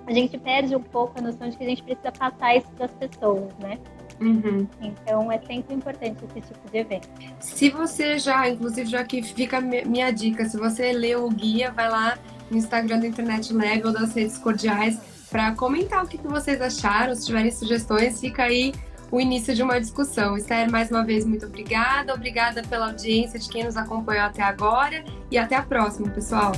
A 0.07 0.12
gente 0.12 0.37
perde 0.37 0.77
um 0.77 0.83
pouco 0.83 1.18
a 1.18 1.22
noção 1.22 1.48
de 1.48 1.57
que 1.57 1.64
a 1.64 1.68
gente 1.68 1.83
precisa 1.83 2.12
passar 2.12 2.57
isso 2.57 2.68
para 2.77 2.85
as 2.85 2.92
pessoas, 2.92 3.55
né? 3.59 3.79
Uhum. 4.20 4.66
Então 4.81 5.33
é 5.33 5.38
sempre 5.38 5.74
importante 5.74 6.24
esse 6.24 6.53
tipo 6.53 6.70
de 6.70 6.79
evento. 6.79 7.09
Se 7.40 7.70
você 7.70 8.18
já, 8.18 8.48
inclusive, 8.48 8.88
já 8.88 9.03
que 9.03 9.22
fica 9.22 9.61
minha 9.61 10.11
dica, 10.11 10.44
se 10.44 10.59
você 10.59 10.92
leu 10.92 11.24
o 11.24 11.31
guia, 11.31 11.70
vai 11.72 11.90
lá 11.90 12.18
no 12.50 12.59
Instagram 12.59 13.00
do 13.00 13.07
Internet 13.07 13.53
ou 13.83 13.92
das 13.92 14.14
redes 14.14 14.37
cordiais 14.37 15.13
para 15.34 15.52
comentar 15.56 16.04
o 16.04 16.06
que, 16.06 16.16
que 16.16 16.28
vocês 16.28 16.60
acharam. 16.60 17.12
Se 17.12 17.26
tiverem 17.26 17.50
sugestões, 17.50 18.20
fica 18.20 18.44
aí 18.44 18.72
o 19.10 19.20
início 19.20 19.52
de 19.52 19.64
uma 19.64 19.80
discussão. 19.80 20.36
Esther, 20.36 20.70
mais 20.70 20.92
uma 20.92 21.04
vez, 21.04 21.24
muito 21.24 21.44
obrigada. 21.46 22.14
Obrigada 22.14 22.62
pela 22.62 22.86
audiência 22.86 23.36
de 23.36 23.48
quem 23.48 23.64
nos 23.64 23.76
acompanhou 23.76 24.26
até 24.26 24.44
agora 24.44 25.04
e 25.32 25.36
até 25.36 25.56
a 25.56 25.62
próxima, 25.62 26.08
pessoal. 26.08 26.52